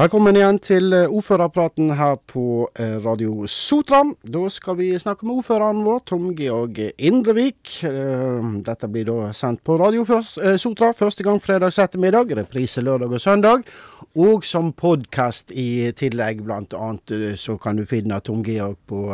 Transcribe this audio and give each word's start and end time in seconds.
Velkommen 0.00 0.32
igjen 0.32 0.56
til 0.64 0.94
eh, 0.96 1.10
ordførerpraten 1.12 1.90
her 1.92 2.14
på 2.30 2.70
eh, 2.80 2.94
Radio 3.04 3.44
Sotra. 3.52 3.98
Da 4.24 4.46
skal 4.48 4.78
vi 4.78 4.86
snakke 4.96 5.26
med 5.28 5.42
ordføreren 5.42 5.82
vår, 5.84 5.98
Tom 6.08 6.30
Georg 6.38 6.78
Indrevik. 6.96 7.74
Eh, 7.84 8.46
dette 8.64 8.88
blir 8.88 9.04
da 9.10 9.28
sendt 9.36 9.60
på 9.60 9.76
Radio 9.76 10.06
Sotra 10.08 10.94
første 10.96 11.26
gang 11.26 11.36
fredags 11.44 11.76
ettermiddag. 11.84 12.32
Reprise 12.38 12.80
lørdag 12.80 13.12
og 13.12 13.20
søndag. 13.20 13.68
Og 14.16 14.48
som 14.48 14.72
podkast 14.72 15.52
i 15.52 15.92
tillegg, 15.92 16.40
blant 16.48 16.72
annet, 16.80 17.36
så 17.36 17.58
kan 17.60 17.76
du 17.76 17.84
finne 17.84 18.22
Tom 18.24 18.40
Georg 18.46 18.80
på 18.88 19.04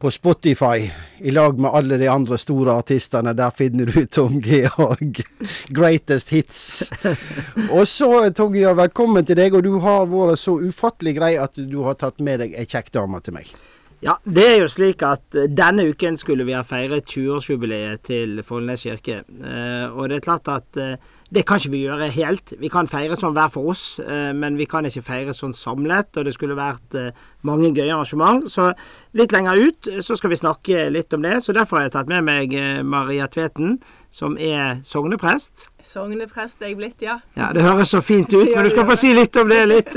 på 0.00 0.10
Spotify 0.10 0.90
i 1.18 1.30
lag 1.30 1.60
med 1.60 1.70
alle 1.70 1.96
de 2.00 2.08
andre 2.08 2.38
store 2.38 2.72
artistene. 2.72 3.34
Der 3.36 3.50
finner 3.50 3.86
du 3.86 4.06
Tom 4.06 4.40
Georg. 4.40 5.20
Greatest 5.68 6.32
hits. 6.32 6.92
Og 7.70 7.88
så, 7.88 8.30
Tom 8.30 8.54
Georg, 8.56 8.78
velkommen 8.80 9.28
til 9.28 9.36
deg. 9.36 9.54
Og 9.58 9.66
du 9.66 9.74
har 9.84 10.08
vært 10.08 10.40
så 10.40 10.56
ufattelig 10.56 11.18
grei 11.18 11.34
at 11.36 11.60
du 11.60 11.82
har 11.84 12.00
tatt 12.00 12.24
med 12.24 12.40
deg 12.40 12.56
ei 12.56 12.64
kjekk 12.64 12.88
dame 12.96 13.20
til 13.20 13.36
meg. 13.36 13.52
Ja, 14.00 14.14
det 14.24 14.46
er 14.48 14.58
jo 14.62 14.72
slik 14.72 15.04
at 15.04 15.36
uh, 15.36 15.44
denne 15.44 15.84
uken 15.92 16.16
skulle 16.16 16.46
vi 16.48 16.56
ha 16.56 16.62
feiret 16.64 17.04
20-årsjubileet 17.04 18.00
til 18.08 18.40
Follnes 18.48 18.86
kirke. 18.88 19.20
Uh, 19.28 19.92
og 19.92 20.08
det 20.08 20.22
er 20.22 20.24
klart 20.24 20.48
at 20.48 20.80
uh, 20.80 20.94
det 21.30 21.44
kan 21.46 21.60
ikke 21.60 21.70
vi 21.70 21.84
gjøre 21.84 22.08
helt. 22.10 22.52
Vi 22.58 22.68
kan 22.72 22.88
feire 22.90 23.14
sånn 23.18 23.34
hver 23.36 23.52
for 23.54 23.70
oss, 23.70 23.84
men 24.34 24.56
vi 24.58 24.66
kan 24.66 24.86
ikke 24.88 25.02
feire 25.06 25.34
sånn 25.36 25.54
samlet. 25.54 26.10
Og 26.18 26.26
det 26.26 26.34
skulle 26.34 26.56
vært 26.58 26.96
mange 27.46 27.70
gøye 27.76 27.92
arrangement. 27.94 28.48
Så 28.50 28.72
litt 29.14 29.30
lenger 29.34 29.60
ut 29.62 29.90
så 30.02 30.16
skal 30.18 30.32
vi 30.34 30.40
snakke 30.40 30.88
litt 30.90 31.14
om 31.14 31.22
det. 31.22 31.36
Så 31.44 31.54
derfor 31.54 31.78
har 31.78 31.86
jeg 31.86 31.94
tatt 31.94 32.10
med 32.10 32.26
meg 32.26 32.56
Maria 32.82 33.28
Tveten, 33.30 33.78
som 34.10 34.34
er 34.42 34.80
sogneprest. 34.82 35.68
Sogneprest 35.86 36.62
er 36.64 36.72
jeg 36.72 36.80
blitt, 36.82 37.06
ja. 37.06 37.20
Ja, 37.38 37.52
Det 37.54 37.62
høres 37.62 37.94
så 37.94 38.02
fint 38.02 38.34
ut, 38.34 38.50
men 38.56 38.66
du 38.66 38.74
skal 38.74 38.90
få 38.90 38.98
si 38.98 39.14
litt 39.14 39.38
om 39.38 39.54
det 39.54 39.62
litt, 39.70 39.94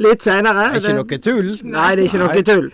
litt 0.00 0.24
seinere. 0.24 0.70
Det 0.78 0.80
er 0.80 0.94
ikke 0.94 1.00
noe 1.02 1.24
tull? 1.28 1.56
Nei, 1.76 1.90
det 1.96 2.06
er 2.06 2.08
ikke 2.08 2.24
noe 2.24 2.46
tull. 2.54 2.70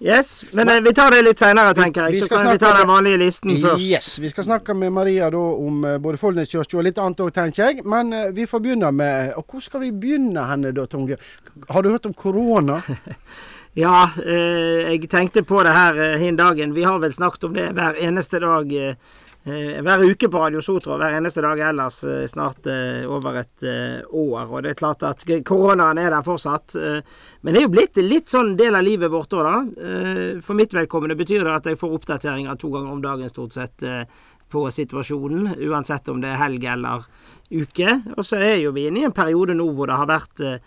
Yes, 0.00 0.44
men, 0.50 0.66
men 0.66 0.76
eh, 0.76 0.82
vi 0.82 0.94
tar 0.96 1.10
det 1.12 1.20
litt 1.26 1.40
seinere, 1.42 1.74
tenker 1.76 2.08
jeg. 2.08 2.22
Så 2.24 2.30
kan 2.32 2.46
vi 2.48 2.58
ta 2.58 2.70
den 2.78 2.88
vanlige 2.88 3.18
listen 3.20 3.52
først. 3.60 3.84
Yes, 3.84 4.08
Vi 4.18 4.30
skal 4.32 4.46
snakke 4.46 4.72
med 4.74 4.94
Maria 4.96 5.28
da 5.30 5.42
om 5.60 5.84
uh, 5.84 5.98
både 6.00 6.16
Follnes 6.22 6.48
kirke 6.48 6.78
og 6.80 6.86
litt 6.86 6.96
annet 6.98 7.20
òg, 7.20 7.34
tenker 7.36 7.66
jeg. 7.66 7.84
Men 7.84 8.14
uh, 8.16 8.30
vi 8.32 8.48
får 8.48 8.64
begynne 8.64 8.88
med 8.96 9.34
Og 9.36 9.44
hvor 9.44 9.60
skal 9.60 9.84
vi 9.84 9.92
begynne 9.92 10.46
henne 10.48 10.72
da, 10.72 10.88
Tonge? 10.88 11.20
Har 11.68 11.84
du 11.84 11.90
hørt 11.92 12.08
om 12.08 12.16
korona? 12.16 12.80
ja, 13.84 14.08
eh, 14.24 14.88
jeg 14.88 15.10
tenkte 15.12 15.44
på 15.44 15.60
det 15.68 15.76
her 15.76 16.16
hin 16.18 16.40
dagen. 16.40 16.72
Vi 16.74 16.88
har 16.88 16.96
vel 17.04 17.12
snakket 17.12 17.50
om 17.50 17.60
det 17.60 17.68
hver 17.76 18.00
eneste 18.00 18.40
dag 18.40 18.72
Eh, 18.72 18.96
hver 19.44 20.02
uke 20.04 20.28
på 20.28 20.40
Radio 20.42 20.60
Sotra, 20.60 20.98
hver 21.00 21.16
eneste 21.16 21.40
dag 21.40 21.60
ellers, 21.70 22.02
eh, 22.04 22.26
snart 22.28 22.66
eh, 22.68 23.06
over 23.08 23.38
et 23.40 23.64
år. 23.64 24.44
Og 24.50 24.62
det 24.62 24.74
er 24.74 24.80
klart 24.80 25.04
at 25.08 25.24
koronaen 25.48 25.98
er 25.98 26.10
der 26.12 26.26
fortsatt. 26.26 26.76
Men 26.76 27.54
det 27.54 27.62
er 27.62 27.66
jo 27.66 27.72
blitt 27.72 28.00
litt 28.04 28.32
sånn 28.32 28.56
del 28.58 28.76
av 28.76 28.84
livet 28.84 29.12
vårt 29.12 29.32
òg, 29.32 29.46
da. 29.46 30.40
For 30.44 30.58
mitt 30.58 30.74
vedkommende 30.76 31.16
betyr 31.16 31.44
det 31.46 31.54
at 31.54 31.70
jeg 31.70 31.80
får 31.80 31.96
oppdateringer 31.96 32.58
to 32.60 32.72
ganger 32.74 32.92
om 32.92 33.02
dagen 33.04 33.32
stort 33.32 33.56
sett 33.56 33.84
på 34.50 34.64
situasjonen, 34.74 35.54
uansett 35.70 36.08
om 36.10 36.20
det 36.20 36.32
er 36.32 36.42
helg 36.42 36.66
eller 36.66 37.06
uke. 37.50 37.96
Og 38.16 38.26
så 38.26 38.42
er 38.42 38.58
jo 38.64 38.74
vi 38.76 38.88
inne 38.90 39.04
i 39.04 39.08
en 39.08 39.16
periode 39.16 39.54
nå 39.56 39.68
hvor 39.72 39.88
det 39.88 40.00
har 40.00 40.10
vært 40.10 40.44
Eh, 40.50 40.60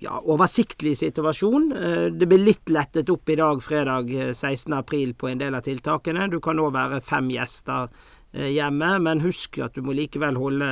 ja, 0.00 0.20
oversiktlig 0.24 0.94
situasjon. 0.96 1.72
Eh, 1.76 2.06
det 2.12 2.28
blir 2.30 2.40
litt 2.40 2.72
lettet 2.72 3.10
opp 3.12 3.28
i 3.28 3.36
dag, 3.40 3.60
fredag 3.62 4.08
16.4, 4.32 5.02
eh, 5.10 5.12
på 5.14 5.28
en 5.28 5.42
del 5.42 5.58
av 5.58 5.66
tiltakene. 5.66 6.30
Du 6.32 6.40
kan 6.40 6.56
nå 6.56 6.70
være 6.74 7.02
fem 7.04 7.30
gjester 7.34 7.90
hjemme, 8.30 8.92
men 9.02 9.24
husk 9.24 9.58
at 9.58 9.74
du 9.74 9.82
må 9.82 9.90
likevel 9.98 10.36
holde 10.38 10.68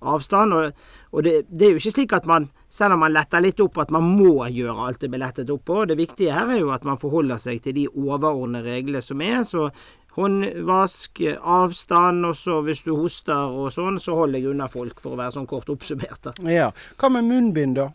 avstand. 0.00 0.54
Og, 0.54 0.84
og 1.10 1.24
det, 1.26 1.34
det, 1.50 1.66
er 1.66 1.74
jo 1.74 1.80
ikke 1.80 1.94
slik 1.96 2.14
at 2.16 2.28
man, 2.28 2.48
selv 2.72 2.96
om 2.96 3.02
man 3.04 3.14
letter 3.14 3.42
litt 3.42 3.60
opp, 3.62 3.80
at 3.82 3.92
man 3.94 4.06
må 4.06 4.46
gjøre 4.46 4.86
alt 4.86 5.02
det 5.02 5.10
blir 5.12 5.22
lettet 5.24 5.50
opp 5.52 5.64
på. 5.68 5.82
Det 5.90 5.98
viktige 5.98 6.36
her 6.36 6.54
er 6.54 6.62
jo 6.62 6.70
at 6.74 6.86
man 6.86 7.00
forholder 7.00 7.40
seg 7.42 7.60
til 7.64 7.76
de 7.76 7.88
overordnede 7.90 8.70
reglene 8.70 9.02
som 9.04 9.20
er. 9.26 9.42
Så 9.48 9.68
håndvask, 10.16 11.20
avstand, 11.38 12.26
og 12.26 12.38
så 12.38 12.60
hvis 12.66 12.82
du 12.86 12.94
hoster 12.96 13.54
og 13.60 13.70
sånn, 13.74 14.00
så 14.02 14.16
holder 14.18 14.40
jeg 14.40 14.54
unna 14.54 14.66
folk, 14.70 14.98
for 15.02 15.14
å 15.14 15.20
være 15.20 15.36
sånn 15.38 15.50
kort 15.50 15.70
oppsummert. 15.72 16.32
Ja. 16.50 16.70
Hva 17.00 17.12
med 17.14 17.28
munnbind, 17.28 17.78
da? 17.78 17.90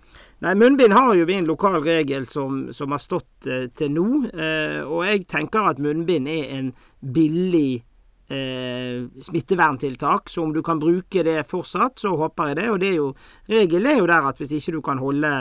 Nei, 0.45 0.53
munnbind 0.59 0.93
har 0.93 1.13
jo 1.15 1.25
vi 1.27 1.39
en 1.39 1.47
lokal 1.47 1.79
regel 1.83 2.27
som, 2.29 2.65
som 2.75 2.93
har 2.93 3.01
stått 3.01 3.47
eh, 3.49 3.67
til 3.75 3.93
nå. 3.95 4.07
Eh, 4.29 4.81
og 4.83 5.05
jeg 5.07 5.25
tenker 5.31 5.71
at 5.71 5.79
munnbind 5.81 6.27
er 6.29 6.49
en 6.57 6.71
billig 6.99 7.79
eh, 8.29 9.05
smitteverntiltak. 9.27 10.29
Så 10.29 10.43
om 10.43 10.53
du 10.53 10.61
kan 10.63 10.81
bruke 10.81 11.23
det 11.25 11.39
fortsatt, 11.49 11.99
så 12.03 12.15
håper 12.19 12.51
jeg 12.51 12.59
det. 12.59 12.67
Og 12.73 12.81
det 12.83 12.91
er 12.91 12.99
jo, 12.99 13.13
regelen 13.51 13.91
er 13.91 14.01
jo 14.01 14.11
der 14.11 14.29
at 14.31 14.41
hvis 14.41 14.53
ikke 14.59 14.75
du 14.75 14.81
kan 14.85 15.01
holde 15.01 15.33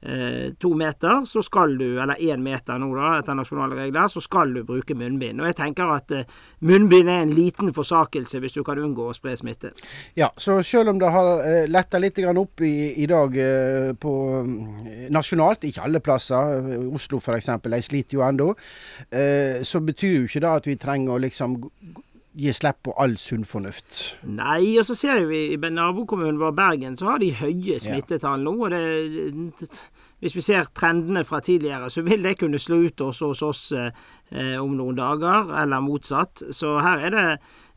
to 0.00 0.70
meter, 0.74 1.24
så 1.28 1.42
skal 1.44 1.74
du, 1.78 2.00
eller 2.00 2.16
én 2.24 2.40
meter 2.40 2.78
nå 2.80 2.88
da, 2.96 3.18
etter 3.20 3.36
nasjonale 3.36 3.76
regler, 3.76 4.08
så 4.08 4.22
skal 4.24 4.54
du 4.54 4.62
bruke 4.64 4.94
munnbind. 4.96 5.42
Og 5.42 5.50
jeg 5.50 5.58
tenker 5.58 5.92
at 5.92 6.14
eh, 6.16 6.38
munnbind 6.64 7.10
er 7.10 7.24
en 7.26 7.34
liten 7.36 7.72
forsakelse 7.76 8.40
hvis 8.40 8.56
du 8.56 8.62
kan 8.66 8.80
unngå 8.80 9.10
å 9.10 9.16
spre 9.16 9.36
smitte. 9.36 9.74
Ja, 10.18 10.30
så 10.40 10.60
selv 10.66 10.94
om 10.94 11.00
det 11.00 11.12
har 11.12 11.44
eh, 11.44 11.68
letta 11.68 12.00
litt 12.00 12.20
opp 12.30 12.64
i, 12.64 13.02
i 13.02 13.06
dag 13.10 13.36
eh, 13.36 13.92
på 13.92 14.14
mm, 14.46 15.08
nasjonalt, 15.12 15.68
ikke 15.68 15.84
alle 15.84 16.00
plasser, 16.04 16.70
Oslo 16.90 17.20
f.eks., 17.20 17.52
de 17.70 17.82
sliter 17.84 18.18
jo 18.18 18.24
ennå, 18.26 18.52
eh, 19.10 19.60
så 19.66 19.82
betyr 19.84 20.20
jo 20.20 20.28
ikke 20.28 20.44
det 20.44 20.54
at 20.60 20.70
vi 20.70 20.78
trenger 20.80 21.16
å 21.16 21.22
liksom 21.22 21.60
gi 22.40 22.52
slipp 22.56 22.82
på 22.86 22.94
all 23.00 23.16
sunn 23.20 23.44
fornuft. 23.48 24.18
Nei, 24.24 24.76
og 24.80 24.86
så 24.88 24.96
ser 24.98 25.26
vi 25.28 25.42
i 25.54 25.58
nabokommunen 25.60 26.40
vår 26.40 26.54
Bergen, 26.56 26.96
så 26.96 27.12
har 27.12 27.22
de 27.22 27.32
høye 27.36 27.80
smittetall 27.82 28.44
nå. 28.46 28.54
og 28.64 28.72
det, 28.72 29.68
Hvis 30.20 30.36
vi 30.36 30.44
ser 30.44 30.68
trendene 30.76 31.24
fra 31.24 31.40
tidligere, 31.44 31.90
så 31.90 32.04
vil 32.04 32.22
det 32.24 32.38
kunne 32.40 32.60
slå 32.60 32.82
ut 32.86 33.00
også 33.00 33.30
hos 33.32 33.42
oss 33.42 33.62
eh, 33.72 34.56
om 34.60 34.76
noen 34.76 34.98
dager, 34.98 35.52
eller 35.62 35.84
motsatt. 35.84 36.44
Så 36.50 36.78
her 36.84 37.06
er 37.08 37.16
det 37.16 37.26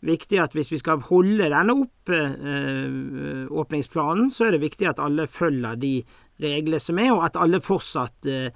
viktig 0.03 0.41
at 0.43 0.55
hvis 0.55 0.71
vi 0.71 0.81
skal 0.81 1.03
holde 1.07 1.47
denne 1.51 1.77
opp, 1.85 2.11
eh, 2.11 3.47
åpningsplanen, 3.47 4.29
så 4.31 4.47
er 4.47 4.57
det 4.57 4.65
viktig 4.65 4.91
at 4.91 4.99
alle 5.03 5.27
følger 5.27 5.79
de 5.79 5.95
reglene 6.43 6.79
som 6.81 6.99
er, 6.99 7.13
og 7.13 7.23
at 7.27 7.39
alle 7.39 7.61
fortsatt 7.63 8.27
eh, 8.27 8.49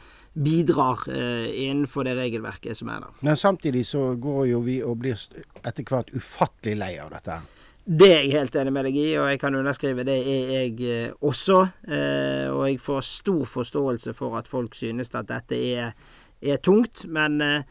bidrar 0.43 1.03
eh, 1.09 1.49
innenfor 1.63 2.05
det 2.05 2.15
regelverket 2.17 2.77
som 2.77 2.89
er 2.93 3.05
der. 3.05 3.13
Men 3.25 3.37
samtidig 3.37 3.85
så 3.87 4.11
går 4.15 4.47
jo 4.51 4.59
vi 4.65 4.79
og 4.85 4.99
blir 5.01 5.17
etter 5.63 5.85
hvert 5.87 6.11
ufattelig 6.13 6.75
lei 6.77 6.91
av 7.01 7.09
dette. 7.15 7.39
Det 7.87 8.09
er 8.11 8.25
jeg 8.25 8.33
helt 8.35 8.55
enig 8.59 8.71
med 8.75 8.83
deg 8.89 8.97
i, 8.99 9.07
og 9.15 9.29
jeg 9.31 9.39
kan 9.39 9.55
underskrive 9.55 10.03
det 10.03 10.17
er 10.19 10.49
jeg 10.51 10.73
eh, 10.83 11.11
også. 11.23 11.61
Eh, 11.87 12.47
og 12.51 12.65
jeg 12.67 12.81
får 12.83 13.05
stor 13.07 13.45
forståelse 13.47 14.13
for 14.17 14.37
at 14.37 14.49
folk 14.51 14.75
synes 14.75 15.13
at 15.15 15.29
dette 15.29 15.57
er, 15.57 15.93
er 16.41 16.59
tungt. 16.59 17.05
Men 17.07 17.41
eh, 17.41 17.63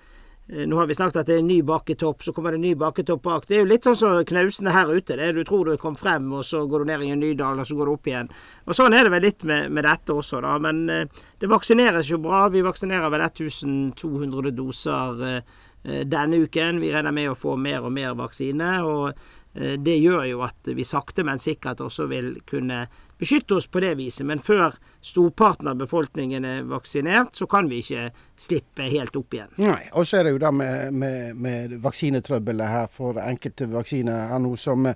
nå 0.46 0.76
har 0.78 0.86
vi 0.86 0.94
snakket 0.94 1.16
at 1.16 1.26
det 1.26 1.34
er 1.34 1.40
en 1.42 1.48
ny 1.50 1.58
bakketopp, 1.66 2.22
så 2.22 2.32
kommer 2.32 2.54
det 2.54 2.60
en 2.60 2.66
ny 2.68 2.74
bakketopp 2.78 3.22
bak. 3.24 3.46
Det 3.48 3.56
er 3.56 3.64
jo 3.64 3.70
litt 3.70 3.86
sånn 3.86 3.96
som 3.98 4.18
knausene 4.28 4.70
her 4.70 4.92
ute. 4.94 5.16
det 5.18 5.32
Du 5.34 5.42
tror 5.44 5.66
du 5.66 5.76
kom 5.76 5.96
frem, 5.98 6.28
og 6.32 6.44
så 6.46 6.60
går 6.70 6.84
du 6.84 6.90
ned 6.92 7.02
i 7.02 7.10
en 7.10 7.20
ny 7.20 7.32
dal, 7.34 7.58
og 7.58 7.66
så 7.66 7.74
går 7.74 7.86
du 7.86 7.92
opp 7.96 8.06
igjen. 8.06 8.30
Og 8.66 8.78
Sånn 8.78 8.94
er 8.94 9.04
det 9.04 9.10
vel 9.16 9.26
litt 9.26 9.42
med, 9.42 9.72
med 9.74 9.84
dette 9.88 10.14
også, 10.14 10.40
da. 10.44 10.54
Men 10.62 10.84
eh, 10.88 11.24
det 11.42 11.50
vaksineres 11.50 12.12
jo 12.12 12.20
bra. 12.22 12.44
Vi 12.54 12.62
vaksinerer 12.62 13.10
vel 13.10 13.26
1200 13.26 14.54
doser 14.54 15.24
eh, 15.26 15.56
eh, 15.82 16.04
denne 16.06 16.44
uken. 16.46 16.78
Vi 16.84 16.92
regner 16.94 17.16
med 17.16 17.32
å 17.32 17.38
få 17.38 17.56
mer 17.58 17.82
og 17.82 17.96
mer 17.98 18.14
vaksine. 18.14 18.70
og 18.86 19.08
eh, 19.10 19.74
det 19.82 19.98
gjør 19.98 20.28
jo 20.30 20.46
at 20.46 20.70
vi 20.78 20.86
sakte, 20.86 21.26
men 21.26 21.42
sikkert 21.42 21.82
også 21.82 22.06
vil 22.06 22.36
kunne 22.46 22.84
beskytte 23.18 23.54
oss 23.54 23.66
på 23.66 23.80
det 23.80 23.94
viset. 23.98 24.26
Men 24.26 24.42
før 24.42 24.76
storparten 25.04 25.70
av 25.70 25.78
befolkningen 25.80 26.44
er 26.44 26.66
vaksinert, 26.68 27.34
så 27.36 27.48
kan 27.50 27.70
vi 27.70 27.80
ikke 27.84 28.10
slippe 28.36 28.90
helt 28.92 29.16
opp 29.16 29.34
igjen. 29.34 29.52
Nei, 29.62 29.88
Og 29.92 30.06
så 30.06 30.20
er 30.20 30.28
det 30.28 30.36
jo 30.36 30.42
det 30.42 30.52
med, 30.54 30.92
med, 30.94 31.36
med 31.36 31.78
vaksinetrøbbelet 31.84 32.72
her 32.72 32.92
for 32.92 33.20
enkelte 33.22 33.70
vaksiner 33.72 34.30
her 34.32 34.42
nå 34.42 34.56
som 34.60 34.88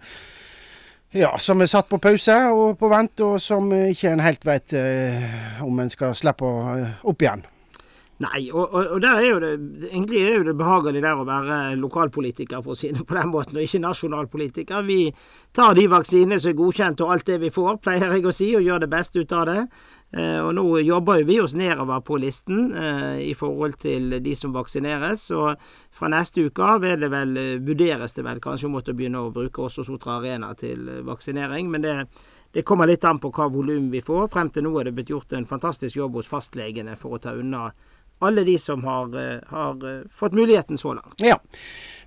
ja, 1.10 1.32
som 1.42 1.60
er 1.60 1.66
satt 1.66 1.88
på 1.90 1.98
pause 1.98 2.36
og 2.54 2.76
på 2.78 2.88
vent, 2.90 3.20
og 3.26 3.40
som 3.42 3.72
ikke 3.74 4.12
en 4.12 4.22
helt 4.22 4.44
vet 4.46 4.74
eh, 4.78 5.62
om 5.66 5.80
en 5.82 5.90
skal 5.90 6.14
slippe 6.14 6.46
opp 6.46 7.24
igjen. 7.24 7.42
Nei, 8.20 8.50
og, 8.52 8.66
og, 8.66 8.90
og, 8.98 9.04
er 9.08 9.38
det 9.40 9.50
egentlig 9.88 10.18
er 10.20 10.34
jo 10.34 10.48
det 10.50 10.56
behagelig 10.58 11.00
der 11.00 11.20
å 11.22 11.24
være 11.24 11.54
lokalpolitiker, 11.80 12.60
for 12.60 12.74
å 12.74 12.76
si 12.76 12.90
det 12.92 13.06
på 13.08 13.16
den 13.16 13.30
måten, 13.32 13.56
og 13.56 13.64
ikke 13.64 13.80
nasjonalpolitiker. 13.80 14.82
Vi 14.84 15.06
tar 15.56 15.72
de 15.78 15.86
vaksinene 15.88 16.36
som 16.36 16.52
er 16.52 16.58
godkjent 16.58 17.00
og 17.00 17.14
alt 17.14 17.30
det 17.30 17.38
vi 17.40 17.52
får, 17.54 17.78
pleier 17.80 18.12
jeg 18.12 18.26
å 18.28 18.34
si, 18.36 18.50
og 18.58 18.66
gjør 18.66 18.84
det 18.84 18.90
beste 18.92 19.24
ut 19.24 19.32
av 19.38 19.46
det. 19.48 19.62
Eh, 20.10 20.40
og 20.42 20.50
nå 20.58 20.64
jobber 20.82 21.20
jo 21.20 21.26
vi 21.28 21.36
oss 21.40 21.54
nedover 21.54 22.02
på 22.02 22.16
listen 22.18 22.72
eh, 22.74 23.20
i 23.30 23.34
forhold 23.38 23.76
til 23.80 24.18
de 24.20 24.34
som 24.36 24.52
vaksineres. 24.52 25.28
Og 25.38 25.54
fra 25.94 26.10
neste 26.10 26.44
uke 26.44 26.66
av 26.66 26.82
vil 26.82 27.06
det 27.06 27.10
vel 27.12 27.36
eh, 27.38 27.52
vurderes 27.62 28.16
det 28.16 28.24
vel 28.26 28.42
kanskje 28.42 28.66
å 28.68 28.74
måtte 28.74 28.96
begynne 28.98 29.22
å 29.22 29.30
bruke 29.32 29.64
også 29.64 29.86
Sotra 29.86 30.18
Arena 30.18 30.50
til 30.58 30.90
vaksinering. 31.06 31.70
Men 31.70 31.86
det, 31.86 31.94
det 32.52 32.66
kommer 32.66 32.90
litt 32.90 33.06
an 33.06 33.22
på 33.22 33.30
hva 33.32 33.48
volum 33.54 33.88
vi 33.94 34.02
får. 34.04 34.26
Frem 34.34 34.50
til 34.50 34.66
nå 34.66 34.74
er 34.76 34.90
det 34.90 34.96
blitt 34.98 35.14
gjort 35.14 35.38
en 35.38 35.48
fantastisk 35.48 36.02
jobb 36.02 36.18
hos 36.20 36.28
fastlegene 36.28 36.98
for 36.98 37.16
å 37.16 37.22
ta 37.22 37.32
unna 37.38 37.70
alle 38.20 38.44
de 38.44 38.58
som 38.58 38.84
har, 38.84 39.06
eh, 39.16 39.38
har 39.48 39.88
eh, 39.88 40.02
fått 40.14 40.32
muligheten 40.32 40.78
så 40.78 40.94
langt. 40.94 41.14
Ja. 41.16 41.40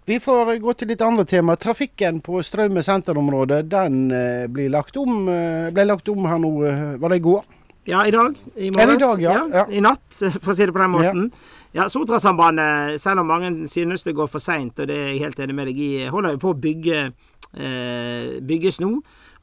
Vi 0.06 0.20
får 0.20 0.58
gå 0.60 0.74
til 0.74 0.88
litt 0.92 1.02
andre 1.02 1.26
tema. 1.26 1.56
Trafikken 1.56 2.20
på 2.22 2.42
Straume 2.44 2.84
senterområde 2.84 3.62
den 3.64 4.12
eh, 4.12 4.48
blir 4.52 4.70
lagt 4.70 4.98
om, 5.00 5.26
ble 5.74 5.86
lagt 5.88 6.10
om 6.12 6.26
her 6.28 6.42
nå, 6.44 6.52
var 7.00 7.14
det 7.14 7.22
i 7.22 7.24
går? 7.24 7.44
Ja, 7.88 8.06
i 8.08 8.12
dag. 8.12 8.36
I 8.56 8.72
morges. 8.72 9.00
dag, 9.00 9.22
ja. 9.22 9.48
Ja. 9.54 9.66
I 9.72 9.82
natt, 9.84 10.08
for 10.42 10.54
å 10.54 10.56
si 10.56 10.68
det 10.68 10.76
på 10.76 10.84
den 10.84 10.94
måten. 10.94 11.28
Ja, 11.74 11.88
Sotrasambandet, 11.90 13.02
selv 13.02 13.24
om 13.24 13.32
mange 13.32 13.68
synes 13.68 14.06
det 14.06 14.14
går 14.14 14.30
for 14.30 14.44
seint, 14.44 14.78
og 14.80 14.88
det 14.88 14.96
er 14.96 15.08
jeg 15.12 15.24
helt 15.26 15.40
enig 15.42 15.56
med 15.58 15.72
deg 15.72 15.80
i, 15.82 15.92
holder 16.14 16.36
jo 16.36 16.42
på 16.44 16.52
å 16.54 16.60
bygge, 16.68 17.00
eh, 17.58 18.36
bygges 18.46 18.78
nå. 18.84 18.92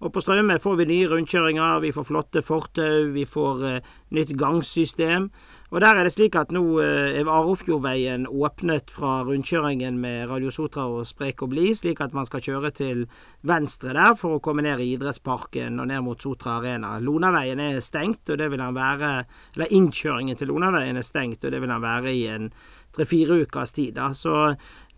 Og 0.00 0.12
på 0.14 0.22
Straume 0.22 0.56
får 0.62 0.78
vi 0.78 0.86
nye 0.88 1.08
rundkjøringer, 1.10 1.80
vi 1.82 1.90
får 1.92 2.06
flotte 2.08 2.42
fortau, 2.46 3.10
vi 3.12 3.26
får 3.28 3.64
eh, 3.68 3.88
nytt 4.16 4.32
gangsystem. 4.38 5.28
Og 5.70 5.78
der 5.78 5.94
er 5.94 6.02
det 6.02 6.10
slik 6.10 6.34
at 6.34 6.50
nå 6.50 6.64
eh, 6.82 7.20
er 7.20 7.28
Arofjordveien 7.30 8.24
åpnet 8.26 8.90
fra 8.90 9.20
rundkjøringen 9.22 10.00
med 10.02 10.24
Radio 10.26 10.50
Sotra 10.50 10.88
og 10.90 11.04
Sprek 11.06 11.44
og 11.46 11.52
Bli, 11.52 11.68
slik 11.78 12.02
at 12.02 12.16
man 12.16 12.26
skal 12.26 12.42
kjøre 12.42 12.72
til 12.74 13.04
venstre 13.46 13.94
der 13.94 14.16
for 14.18 14.34
å 14.34 14.42
komme 14.42 14.64
ned 14.66 14.82
i 14.82 14.88
idrettsparken 14.96 15.78
og 15.78 15.86
ned 15.92 16.02
mot 16.02 16.18
Sotra 16.18 16.56
Arena. 16.58 16.96
Lonaveien 16.98 17.62
er 17.62 17.78
stengt, 17.86 18.24
og 18.26 18.42
det 18.42 18.50
vil 18.50 18.64
han 18.64 18.74
være 18.74 19.12
Eller 19.54 19.70
innkjøringen 19.78 20.36
til 20.36 20.50
Lonaveien 20.50 20.98
er 20.98 21.06
stengt, 21.06 21.44
og 21.44 21.54
det 21.54 21.62
vil 21.62 21.70
han 21.70 21.86
være 21.86 22.14
i 22.18 22.26
en 22.34 22.50
tre-fire 22.90 23.38
ukers 23.44 23.70
tid. 23.70 23.94
da, 23.94 24.10
så 24.10 24.56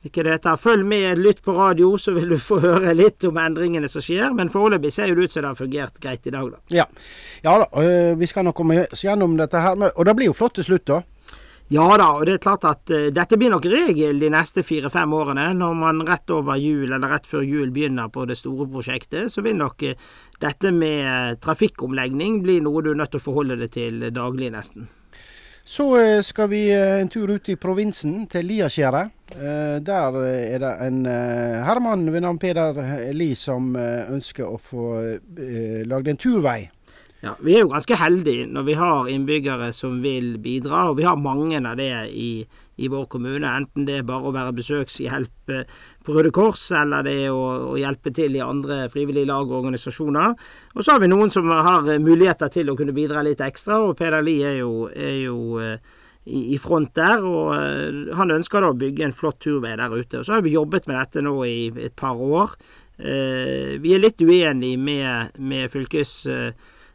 ikke 0.09 0.25
det. 0.27 0.41
Følg 0.61 0.87
med, 0.87 1.21
lytt 1.23 1.43
på 1.45 1.55
radio, 1.57 1.93
så 1.99 2.15
vil 2.17 2.35
du 2.35 2.39
få 2.43 2.59
høre 2.63 2.95
litt 2.97 3.25
om 3.29 3.39
endringene 3.39 3.91
som 3.91 4.03
skjer. 4.05 4.33
Men 4.37 4.51
foreløpig 4.53 4.93
ser 4.95 5.13
det 5.13 5.29
ut 5.29 5.35
som 5.35 5.45
det 5.45 5.53
har 5.53 5.59
fungert 5.59 6.03
greit 6.03 6.27
i 6.27 6.35
dag, 6.35 6.51
da. 6.51 6.63
Ja, 6.75 6.87
ja 7.45 7.57
da, 7.63 7.71
øh, 7.83 8.19
vi 8.19 8.29
skal 8.31 8.49
nok 8.49 8.59
komme 8.59 8.85
oss 8.89 9.05
gjennom 9.07 9.37
dette 9.39 9.63
her. 9.63 9.79
Og 9.93 10.07
det 10.09 10.17
blir 10.19 10.33
jo 10.33 10.37
flott 10.37 10.59
til 10.59 10.73
slutt, 10.73 10.87
da. 10.91 11.03
Ja 11.73 11.87
da, 11.97 12.11
og 12.19 12.27
det 12.29 12.35
er 12.35 12.41
klart 12.43 12.67
at 12.69 12.91
uh, 12.93 13.07
dette 13.15 13.39
blir 13.41 13.53
nok 13.53 13.65
regel 13.71 14.19
de 14.21 14.29
neste 14.33 14.61
fire-fem 14.67 15.13
årene. 15.17 15.47
Når 15.57 15.77
man 15.79 16.03
rett 16.05 16.29
over 16.35 16.59
jul, 16.61 16.91
eller 16.91 17.15
rett 17.15 17.29
før 17.29 17.47
jul, 17.47 17.71
begynner 17.73 18.11
på 18.13 18.27
det 18.29 18.37
store 18.37 18.67
prosjektet, 18.69 19.33
så 19.33 19.45
vil 19.47 19.57
nok 19.57 19.87
uh, 19.89 20.11
dette 20.43 20.73
med 20.77 21.41
trafikkomlegning 21.41 22.43
bli 22.45 22.59
noe 22.61 22.83
du 22.85 22.93
er 22.93 22.99
nødt 23.01 23.15
til 23.15 23.23
å 23.23 23.25
forholde 23.25 23.57
deg 23.63 23.73
til 23.73 24.05
daglig, 24.13 24.51
nesten. 24.53 24.91
Så 25.65 25.85
øh, 25.99 26.23
skal 26.23 26.51
vi 26.51 26.73
øh, 26.75 27.01
en 27.01 27.09
tur 27.09 27.31
ut 27.31 27.49
i 27.49 27.57
provinsen, 27.57 28.27
til 28.27 28.45
Liaskjæret. 28.45 29.11
Eh, 29.33 29.79
Der 29.87 29.95
er 29.95 30.11
det 30.11 30.87
en 30.87 31.07
herremann 31.07 32.13
ved 32.13 32.21
navn 32.21 32.39
Peder 32.39 33.13
Li 33.13 33.35
som 33.35 33.77
ønsker 33.77 34.45
å 34.45 34.59
få 34.59 34.87
lagd 35.87 36.09
en 36.09 36.17
turvei. 36.17 36.69
Ja, 37.23 37.37
Vi 37.41 37.55
er 37.55 37.63
jo 37.63 37.71
ganske 37.71 37.97
heldige 37.97 38.49
når 38.51 38.63
vi 38.67 38.75
har 38.75 39.09
innbyggere 39.09 39.73
som 39.73 40.01
vil 40.03 40.39
bidra, 40.43 40.89
og 40.91 40.97
vi 40.99 41.07
har 41.07 41.17
mange 41.17 41.61
av 41.63 41.77
det 41.79 41.93
i, 42.11 42.45
i 42.77 42.89
vår 42.89 43.07
kommune. 43.07 43.49
Enten 43.49 43.87
det 43.87 43.99
er 44.01 44.07
bare 44.09 44.29
å 44.29 44.35
være 44.35 44.55
besøkshjelp 44.57 45.53
eh, 45.53 45.65
på 46.05 46.17
Røde 46.17 46.33
Kors, 46.35 46.65
eller 46.77 47.05
det 47.07 47.15
er 47.27 47.35
å, 47.37 47.77
hjelpe 47.79 48.13
til 48.15 48.37
i 48.37 48.45
andre 48.45 48.87
frivillige 48.93 49.29
lag 49.29 49.49
og 49.49 49.59
organisasjoner. 49.61 50.37
Og 50.75 50.85
så 50.85 50.95
har 50.95 51.03
vi 51.03 51.11
noen 51.13 51.33
som 51.33 51.51
har 51.53 51.89
eh, 51.91 52.01
muligheter 52.03 52.53
til 52.53 52.73
å 52.73 52.77
kunne 52.79 52.97
bidra 52.97 53.25
litt 53.27 53.43
ekstra, 53.45 53.83
og 53.85 53.97
Peder 53.99 54.25
Lie 54.25 54.55
er 54.55 54.61
jo, 54.63 54.87
er 54.89 55.19
jo 55.27 55.39
eh, 55.63 55.97
i, 56.25 56.45
i 56.55 56.61
front 56.63 56.95
der, 56.97 57.25
og 57.27 58.15
han 58.15 58.31
ønsker 58.31 58.63
da 58.63 58.71
å 58.71 58.79
bygge 58.79 59.09
en 59.09 59.17
flott 59.17 59.41
turvei 59.43 59.75
der 59.77 59.91
ute. 59.91 60.21
Og 60.21 60.29
så 60.29 60.37
har 60.37 60.45
vi 60.45 60.55
jobbet 60.55 60.87
med 60.87 61.01
dette 61.01 61.25
nå 61.25 61.35
i 61.49 61.57
et 61.83 61.97
par 61.99 62.15
år. 62.15 62.55
Vi 63.03 63.91
er 63.91 63.99
litt 63.99 64.23
uenige 64.23 64.79
med, 64.79 65.35
med 65.43 65.73
fylkes... 65.73 66.21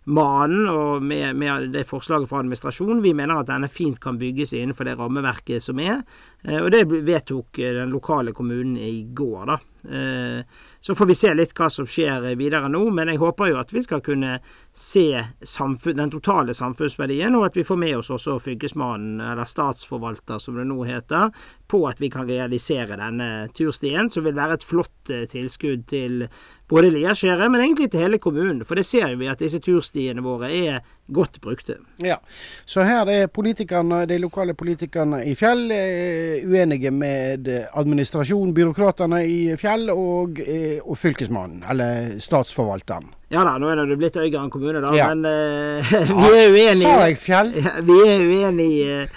Mannen 0.07 0.69
og 0.71 1.04
med, 1.04 1.36
med, 1.36 1.69
det 1.74 1.83
forslaget 1.83 2.30
fra 2.30 2.39
administrasjonen. 2.39 3.01
Vi 3.04 3.12
mener 3.13 3.42
at 3.42 3.50
denne 3.50 3.68
fint 3.68 4.00
kan 4.00 4.15
bygges 4.19 4.54
innenfor 4.56 4.88
det 4.88 4.95
rammeverket 4.95 5.63
som 5.63 5.81
er. 5.83 6.00
Eh, 6.48 6.62
og 6.62 6.71
det 6.71 6.86
vedtok 6.88 7.59
eh, 7.59 7.74
den 7.75 7.92
lokale 7.92 8.31
kommunen 8.31 8.77
i 8.80 9.01
går, 9.04 9.44
da. 9.51 9.57
Eh, 9.88 10.63
så 10.80 10.95
får 10.95 11.09
vi 11.09 11.15
se 11.18 11.33
litt 11.36 11.51
hva 11.57 11.68
som 11.74 11.88
skjer 11.89 12.24
videre 12.39 12.69
nå, 12.71 12.86
men 12.95 13.12
jeg 13.12 13.19
håper 13.19 13.51
jo 13.51 13.59
at 13.59 13.74
vi 13.75 13.83
skal 13.83 14.00
kunne 14.06 14.38
se 14.71 15.09
den 15.44 16.13
totale 16.13 16.56
samfunnsverdien, 16.56 17.36
og 17.36 17.50
at 17.50 17.60
vi 17.60 17.68
får 17.68 17.81
med 17.81 17.98
oss 18.00 18.13
også 18.13 18.38
fylkesmannen, 18.45 19.19
eller 19.33 19.50
statsforvalter 19.50 20.39
som 20.39 20.56
det 20.56 20.69
nå 20.69 20.86
heter, 20.88 21.33
på 21.68 21.81
at 21.89 22.00
vi 22.00 22.12
kan 22.13 22.30
realisere 22.30 22.95
denne 22.95 23.50
turstien, 23.57 24.07
som 24.13 24.24
vil 24.24 24.38
være 24.38 24.62
et 24.62 24.68
flott 24.69 25.12
tilskudd 25.33 25.83
til 25.92 26.27
både 26.69 26.89
Liaskjæret, 26.91 27.51
men 27.51 27.61
egentlig 27.63 27.91
til 27.91 27.99
hele 28.03 28.17
kommunen. 28.19 28.65
For 28.67 28.75
det 28.75 28.85
ser 28.85 29.15
vi 29.15 29.27
at 29.31 29.39
disse 29.39 29.59
turstiene 29.63 30.23
våre 30.25 30.49
er 30.51 30.79
godt 31.07 31.37
brukte. 31.41 31.77
Ja, 32.03 32.17
Så 32.65 32.83
her 32.83 33.07
er 33.07 33.27
politikerne, 33.31 34.01
de 34.09 34.17
lokale 34.19 34.53
politikerne 34.53 35.21
i 35.25 35.35
Fjell 35.39 35.71
eh, 35.71 36.43
uenige 36.43 36.91
med 36.91 37.47
administrasjonen, 37.73 38.53
byråkratene 38.53 39.21
i 39.25 39.37
Fjell 39.57 39.87
og, 39.93 40.39
eh, 40.43 40.81
og 40.83 40.97
fylkesmannen, 40.99 41.63
eller 41.71 42.17
statsforvalteren. 42.19 43.13
Ja 43.31 43.41
da, 43.43 43.57
nå 43.59 43.67
er 43.71 43.81
det 43.87 43.97
blitt 43.99 44.15
Øygarden 44.19 44.49
kommune, 44.51 44.79
da, 44.83 44.91
Ja. 44.95 45.07
men 45.13 45.25
uh, 45.25 45.95
vi 46.31 46.37
er 46.37 46.51
uenige. 46.51 46.83
Sa 46.83 46.93
jeg 47.07 47.17
Fjell? 47.19 47.49
Vi 47.87 47.97
er 48.07 48.23
uenige 48.23 49.07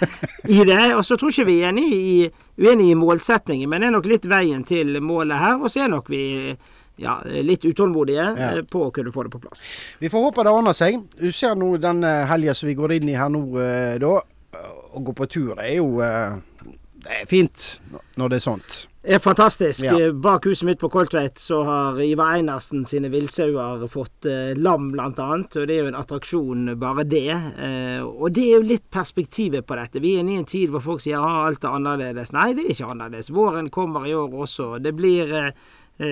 i 0.47 0.63
det. 0.67 0.81
Og 0.95 1.03
så 1.07 1.15
tror 1.19 1.31
ikke 1.31 1.45
vi 1.47 1.61
er 1.61 1.69
enige 1.71 1.95
i, 1.95 2.29
uenige 2.59 2.91
i 2.91 2.99
målsettingen, 2.99 3.69
men 3.71 3.81
det 3.83 3.87
er 3.87 3.95
nok 3.95 4.09
litt 4.11 4.27
veien 4.31 4.63
til 4.67 4.99
målet 5.03 5.39
her. 5.39 5.59
Og 5.63 5.71
så 5.71 5.85
er 5.85 5.91
nok 5.93 6.11
vi 6.11 6.25
ja, 7.01 7.17
litt 7.43 7.65
utålmodige 7.65 8.27
Ja. 8.37 8.51
eh, 8.57 8.61
på 8.69 8.85
å 8.87 8.91
kunne 8.95 9.11
få 9.13 9.25
det 9.27 9.33
på 9.33 9.41
plass. 9.43 9.65
Vi 9.99 10.09
får 10.13 10.27
håpe 10.29 10.45
det 10.47 10.53
ordner 10.53 10.77
seg. 10.77 11.01
Du 11.19 11.31
ser 11.31 11.55
nå 11.57 11.73
den 11.81 12.03
helga 12.03 12.53
som 12.55 12.69
vi 12.69 12.75
går 12.77 12.97
inn 12.99 13.09
i 13.09 13.17
her 13.17 13.29
nå, 13.33 13.43
eh, 13.59 13.97
da. 14.01 14.19
Å 14.91 14.99
gå 14.99 15.13
på 15.15 15.25
tur 15.31 15.55
det 15.55 15.69
er 15.69 15.77
jo 15.77 16.01
eh, 16.03 16.33
Det 17.01 17.21
er 17.21 17.27
fint 17.29 17.63
når 18.19 18.29
det 18.29 18.35
er 18.37 18.43
sånt. 18.43 18.75
Det 19.01 19.15
er 19.15 19.21
fantastisk. 19.23 19.81
Ja. 19.87 20.11
Bak 20.13 20.43
huset 20.45 20.67
mitt 20.67 20.77
på 20.77 20.89
Koltveit 20.93 21.39
så 21.41 21.63
har 21.65 21.97
Ivar 22.05 22.35
Einarsen 22.35 22.83
sine 22.85 23.09
villsauer 23.09 23.87
fått 23.89 24.27
eh, 24.29 24.51
lam, 24.59 24.91
blant 24.93 25.17
annet. 25.17 25.55
Og 25.57 25.65
det 25.65 25.73
er 25.73 25.81
jo 25.81 25.89
en 25.89 25.97
attraksjon, 25.97 26.67
bare 26.77 27.07
det. 27.09 27.23
Eh, 27.31 28.03
og 28.05 28.35
det 28.35 28.43
er 28.45 28.53
jo 28.59 28.67
litt 28.75 28.85
perspektivet 28.93 29.65
på 29.65 29.79
dette. 29.79 30.03
Vi 30.03 30.13
er 30.13 30.21
inne 30.21 30.35
i 30.35 30.41
en 30.43 30.45
tid 30.45 30.69
hvor 30.69 30.83
folk 30.85 31.01
sier 31.01 31.17
at 31.17 31.47
alt 31.47 31.65
er 31.65 31.79
annerledes. 31.79 32.29
Nei, 32.37 32.51
det 32.53 32.67
er 32.67 32.75
ikke 32.75 32.91
annerledes. 32.93 33.31
Våren 33.33 33.71
kommer 33.73 34.05
i 34.05 34.13
år 34.13 34.37
også. 34.45 34.75
Det 34.83 34.93
blir 34.93 35.33
eh, 35.33 35.49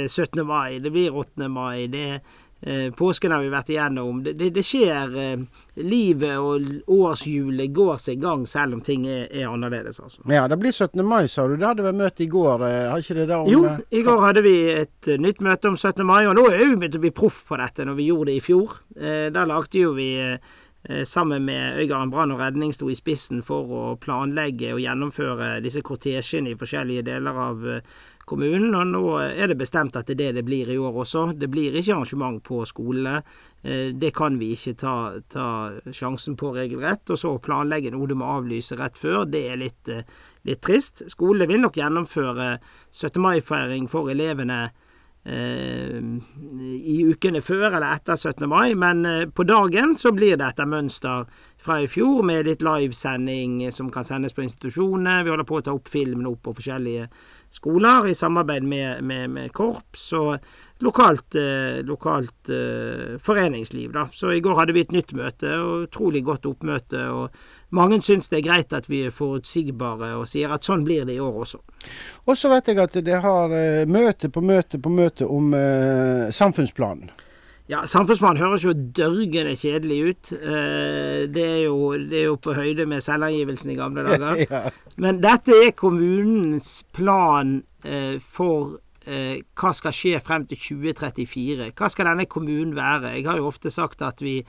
17. 0.08 0.46
mai, 0.48 0.80
det 0.80 0.92
blir 0.94 1.16
8. 1.16 1.48
mai. 1.50 1.88
det 1.88 2.22
eh, 2.62 2.90
Påsken 2.94 3.32
har 3.32 3.42
vi 3.42 3.50
vært 3.54 3.70
igjennom. 3.72 4.22
Det, 4.24 4.34
det, 4.40 4.50
det 4.58 4.64
skjer 4.68 5.14
eh, 5.16 5.44
Livet 5.80 6.38
og 6.38 6.66
årshjulet 6.92 7.72
går 7.74 8.02
i 8.12 8.16
gang 8.20 8.46
selv 8.48 8.76
om 8.78 8.82
ting 8.84 9.06
er, 9.08 9.28
er 9.32 9.48
annerledes, 9.48 10.00
altså. 10.04 10.22
Ja, 10.30 10.48
det 10.52 10.60
blir 10.60 10.72
17. 10.76 11.00
mai, 11.08 11.26
sa 11.32 11.48
du. 11.48 11.56
Det 11.56 11.66
hadde 11.70 11.86
vi 11.88 11.94
møte 12.02 12.24
i 12.26 12.30
går. 12.32 12.66
eh, 12.68 12.90
Har 12.92 13.00
ikke 13.04 13.16
det 13.22 13.28
der? 13.32 13.38
om 13.40 13.52
Jo, 13.52 13.64
eh, 13.66 13.80
i 13.92 14.04
går 14.06 14.24
hadde 14.28 14.44
vi 14.46 14.56
et 14.76 15.08
eh, 15.08 15.18
nytt 15.20 15.40
møte 15.46 15.72
om 15.72 15.78
17. 15.80 16.04
mai, 16.06 16.26
og 16.28 16.36
nå 16.36 16.48
er 16.52 16.66
vi 16.66 16.76
begynt 16.76 17.00
å 17.00 17.06
bli 17.08 17.16
proff 17.16 17.44
på 17.48 17.58
dette 17.64 17.88
når 17.88 17.96
vi 18.02 18.10
gjorde 18.12 18.32
det 18.34 18.40
i 18.42 18.48
fjor. 18.52 18.80
Eh, 19.00 19.28
da 19.34 19.46
lagde 19.48 19.80
jo 19.86 19.94
vi 19.96 20.10
eh, 20.20 20.38
sammen 21.08 21.44
med 21.48 21.80
Øygarden 21.82 22.12
brann 22.12 22.32
og 22.36 22.40
redning 22.40 22.72
sto 22.76 22.88
i 22.92 22.96
spissen 22.96 23.42
for 23.44 23.68
å 23.68 23.88
planlegge 24.00 24.72
og 24.76 24.80
gjennomføre 24.84 25.58
disse 25.64 25.82
kortesjene 25.84 26.54
i 26.54 26.60
forskjellige 26.60 27.04
deler 27.10 27.42
av 27.50 27.66
eh, 27.68 27.82
kommunen, 28.30 28.76
og 28.78 28.88
nå 28.92 29.04
er 29.20 29.50
det 29.50 29.58
bestemt 29.60 29.98
at 29.98 30.08
det 30.08 30.16
er 30.16 30.20
det 30.20 30.40
det 30.40 30.46
blir 30.48 30.70
i 30.70 30.78
år 30.78 31.02
også. 31.04 31.32
Det 31.40 31.50
blir 31.52 31.76
ikke 31.76 31.96
arrangement 31.96 32.42
på 32.46 32.62
skolene. 32.70 33.24
Eh, 33.64 33.92
Det 33.94 34.14
kan 34.16 34.38
vi 34.40 34.54
ikke 34.56 34.76
ta, 34.78 34.96
ta 35.30 35.48
sjansen 35.92 36.38
på 36.38 36.54
regelrett. 36.56 37.10
Og 37.10 37.18
så 37.20 37.38
planlegge 37.42 37.92
noe 37.92 38.08
du 38.08 38.16
må 38.16 38.30
avlyse 38.38 38.78
rett 38.80 38.98
før, 38.98 39.26
det 39.26 39.46
er 39.52 39.58
litt, 39.58 39.90
eh, 39.90 40.04
litt 40.46 40.62
trist. 40.62 41.04
Skolene 41.10 41.48
vil 41.50 41.62
nok 41.62 41.80
gjennomføre 41.82 42.60
17. 42.92 43.20
mai-feiring 43.22 43.90
for 43.90 44.10
elevene 44.10 44.70
eh, 45.26 46.00
i 46.00 47.02
ukene 47.10 47.42
før 47.44 47.74
eller 47.74 47.92
etter 47.98 48.16
17. 48.16 48.48
mai, 48.48 48.74
men 48.74 49.04
på 49.36 49.44
dagen 49.44 49.98
så 50.00 50.14
blir 50.16 50.38
det 50.40 50.48
etter 50.48 50.70
mønster 50.70 51.28
fra 51.60 51.82
i 51.84 51.90
fjor, 51.92 52.24
med 52.24 52.48
litt 52.48 52.64
livesending 52.64 53.68
som 53.76 53.92
kan 53.92 54.08
sendes 54.08 54.34
på 54.34 54.46
institusjonene. 54.46 55.26
Vi 55.26 55.34
holder 55.34 55.48
på 55.50 55.60
å 55.60 55.66
ta 55.66 55.76
opp 55.76 55.92
film 55.92 56.24
nå 56.24 56.38
på 56.40 56.56
forskjellige 56.56 57.10
skoler 57.50 58.10
i 58.10 58.16
samarbeid 58.18 58.64
med, 58.64 59.04
med, 59.04 59.30
med 59.30 59.54
korps 59.56 60.12
og 60.18 60.38
lokalt, 60.80 61.36
eh, 61.36 61.80
lokalt 61.84 62.50
eh, 62.50 63.18
foreningsliv. 63.22 63.92
Da. 63.94 64.08
Så 64.14 64.32
i 64.32 64.40
går 64.40 64.56
hadde 64.60 64.76
vi 64.76 64.84
et 64.86 64.94
nytt 64.96 65.14
møte, 65.18 65.52
og 65.60 65.88
utrolig 65.88 66.24
godt 66.24 66.48
oppmøte. 66.48 67.04
og 67.12 67.76
Mange 67.76 68.00
syns 68.02 68.32
det 68.32 68.40
er 68.40 68.48
greit 68.48 68.74
at 68.74 68.88
vi 68.90 69.04
er 69.08 69.16
forutsigbare, 69.16 70.14
og 70.18 70.28
sier 70.30 70.54
at 70.56 70.68
sånn 70.68 70.86
blir 70.88 71.06
det 71.06 71.18
i 71.18 71.24
år 71.24 71.42
også. 71.44 71.60
Og 72.26 72.38
så 72.40 72.52
vet 72.54 72.72
jeg 72.72 72.80
at 72.80 73.00
det 73.06 73.24
har 73.26 73.56
eh, 73.56 73.86
møte 73.90 74.32
på 74.32 74.42
møte 74.42 74.80
på 74.80 74.94
møte 74.94 75.28
om 75.28 75.54
eh, 75.58 76.30
samfunnsplanen. 76.32 77.12
Ja, 77.70 77.84
Samfunnsmann 77.86 78.40
høres 78.42 78.64
jo 78.66 78.72
dørgende 78.74 79.54
kjedelig 79.54 79.98
ut. 80.08 80.30
Eh, 80.34 81.28
det, 81.30 81.44
er 81.46 81.60
jo, 81.68 81.92
det 82.02 82.24
er 82.24 82.26
jo 82.32 82.40
på 82.42 82.56
høyde 82.58 82.88
med 82.90 83.04
selvangivelsen 83.06 83.70
i 83.70 83.78
gamle 83.78 84.06
dager. 84.08 84.42
ja. 84.50 84.62
Men 84.98 85.20
dette 85.22 85.54
er 85.68 85.76
kommunens 85.78 86.80
plan 86.98 87.60
eh, 87.86 88.18
for 88.18 88.80
eh, 89.06 89.46
hva 89.54 89.74
skal 89.78 89.94
skje 89.94 90.18
frem 90.26 90.48
til 90.50 90.58
2034. 90.82 91.70
Hva 91.78 91.92
skal 91.94 92.10
denne 92.10 92.26
kommunen 92.26 92.74
være? 92.78 93.14
Jeg 93.20 93.30
har 93.30 93.38
jo 93.38 93.52
ofte 93.52 93.70
sagt 93.74 94.02
at 94.06 94.26
vi 94.26 94.42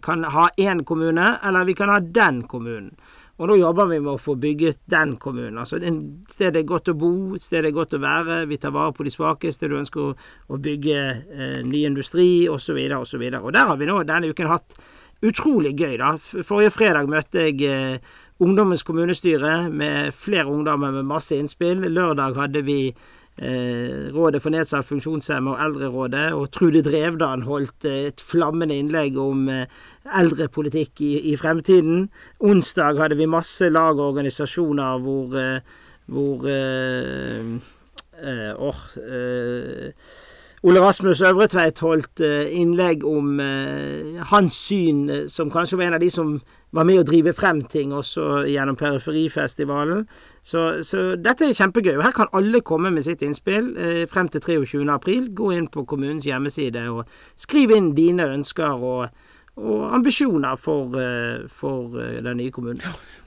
kan 0.00 0.22
ha 0.32 0.46
én 0.56 0.78
kommune, 0.88 1.24
eller 1.44 1.66
vi 1.68 1.74
kan 1.76 1.90
ha 1.92 1.98
den 2.00 2.38
kommunen. 2.48 2.94
Og 3.38 3.46
nå 3.46 3.54
jobber 3.60 3.86
vi 3.86 4.00
med 4.02 4.16
å 4.16 4.20
få 4.20 4.34
bygget 4.40 4.80
den 4.90 5.14
kommunen. 5.22 5.60
Altså 5.62 5.78
et 5.78 6.32
sted 6.32 6.56
det 6.56 6.64
er 6.64 6.70
godt 6.70 6.90
å 6.90 6.96
bo, 6.98 7.10
et 7.36 7.44
sted 7.44 7.62
det 7.62 7.70
er 7.70 7.76
godt 7.76 7.94
å 7.94 8.02
være. 8.02 8.40
Vi 8.50 8.58
tar 8.58 8.74
vare 8.74 8.94
på 8.96 9.06
de 9.06 9.12
svakeste. 9.14 9.70
Du 9.70 9.76
ønsker 9.78 10.08
å, 10.08 10.14
å 10.50 10.58
bygge 10.62 10.96
eh, 10.98 11.58
ny 11.66 11.84
industri, 11.86 12.48
osv., 12.50 12.80
osv. 12.98 13.26
Og 13.28 13.44
og 13.44 13.52
der 13.54 13.70
har 13.70 13.78
vi 13.78 13.86
nå 13.86 14.00
denne 14.08 14.32
uken 14.32 14.50
hatt 14.50 14.74
utrolig 15.22 15.76
gøy, 15.78 15.94
da. 16.00 16.16
Forrige 16.18 16.74
fredag 16.74 17.10
møtte 17.10 17.46
jeg 17.46 17.62
eh, 17.66 18.16
Ungdommens 18.38 18.84
kommunestyre 18.86 19.64
med 19.66 20.12
flere 20.14 20.46
ungdommer 20.46 20.92
med 20.94 21.08
masse 21.10 21.34
innspill. 21.34 21.80
Lørdag 21.90 22.36
hadde 22.38 22.60
vi 22.62 22.92
Rådet 23.38 24.40
for 24.42 24.50
nedsatt 24.50 24.86
funksjonshemme 24.88 25.52
og 25.52 25.60
Eldrerådet, 25.62 26.32
og 26.34 26.48
Trude 26.54 26.82
Drevdan 26.82 27.44
holdt 27.46 27.86
eh, 27.86 28.08
et 28.10 28.22
flammende 28.24 28.74
innlegg 28.74 29.18
om 29.22 29.46
eh, 29.52 29.68
eldrepolitikk 30.18 31.02
i, 31.06 31.12
i, 31.30 31.36
fremtiden. 31.38 32.08
Onsdag 32.42 32.98
hadde 32.98 33.18
vi 33.20 33.30
masse 33.30 33.70
lag 33.70 33.98
og 33.98 34.08
organisasjoner 34.12 35.04
hvor, 35.04 35.36
eh, 35.38 35.84
hvor 36.10 36.48
eh, 36.50 37.54
eh, 38.18 38.50
Åh 38.58 38.82
Ole 40.66 40.80
Rasmus 40.82 41.20
Øvretveit 41.22 41.78
holdt 41.78 42.20
innlegg 42.50 43.04
om 43.06 43.38
hans 44.30 44.56
syn, 44.66 45.28
som 45.30 45.52
kanskje 45.54 45.78
var 45.78 45.84
en 45.86 45.98
av 45.98 46.02
de 46.02 46.08
som 46.10 46.32
var 46.74 46.84
med 46.84 47.00
å 47.00 47.06
drive 47.06 47.32
frem 47.36 47.62
ting 47.70 47.94
også 47.96 48.42
gjennom 48.48 48.76
Periferifestivalen. 48.76 50.04
Så, 50.44 50.82
så, 50.84 51.14
dette 51.20 51.48
er 51.48 51.56
kjempegøy. 51.56 51.96
Her 52.02 52.14
kan 52.16 52.30
alle 52.36 52.60
komme 52.64 52.92
med 52.92 53.04
sitt 53.06 53.24
innspill 53.24 53.72
eh, 53.76 54.04
frem 54.10 54.28
til 54.32 54.44
23. 54.44 54.84
april. 54.92 55.30
Gå 55.36 55.52
inn 55.56 55.68
på 55.72 55.86
kommunens 55.88 56.28
hjemmeside 56.28 56.86
og 56.92 57.08
skriv 57.36 57.72
inn 57.76 57.94
dine 57.96 58.28
ønsker 58.36 58.84
og, 58.84 59.08
og 59.58 59.94
ambisjoner 59.94 60.56
for, 60.56 60.86
eh, 61.00 61.48
for, 61.50 62.00
eh, 62.00 62.22
den 62.22 62.36
nye 62.36 62.50
kommunen. 62.50 62.80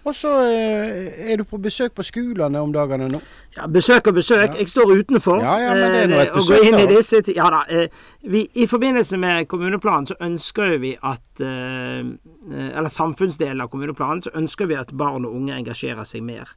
Og 0.03 0.15
så 0.15 0.29
eh, 0.29 1.31
er 1.31 1.37
du 1.37 1.43
på 1.43 1.57
besøk 1.57 1.93
på 1.95 2.03
skolene 2.03 2.59
om 2.59 2.71
dagene 2.73 3.09
nå? 3.09 3.21
Ja, 3.57 3.67
besøk 3.67 4.07
og 4.07 4.13
besøk. 4.13 4.53
Ja. 4.53 4.57
Jeg 4.59 4.69
står 4.69 4.95
utenfor. 4.97 5.41
Ja, 5.41 5.57
ja, 5.57 5.73
men 5.73 5.91
det 5.91 6.03
er 6.03 6.07
nå 6.07 6.19
et 6.21 6.33
besøk, 6.33 6.63
inn 6.65 6.79
i 6.79 6.87
disse 6.95 7.21
Ja 7.35 7.49
da. 7.49 7.87
Vi, 8.23 8.47
I 8.55 8.65
forbindelse 8.65 9.17
med 9.17 9.47
kommuneplanen 9.47 10.07
så 10.07 10.15
ønsker 10.21 10.79
vi 10.79 10.95
at 11.03 11.19
Eller 11.41 12.89
samfunnsdelen 12.89 13.61
av 13.61 13.69
kommuneplanen 13.69 14.21
så 14.21 14.29
ønsker 14.35 14.67
vi 14.67 14.75
at 14.75 14.91
barn 14.97 15.25
og 15.25 15.35
unge 15.35 15.53
engasjerer 15.53 16.03
seg 16.05 16.23
mer. 16.23 16.49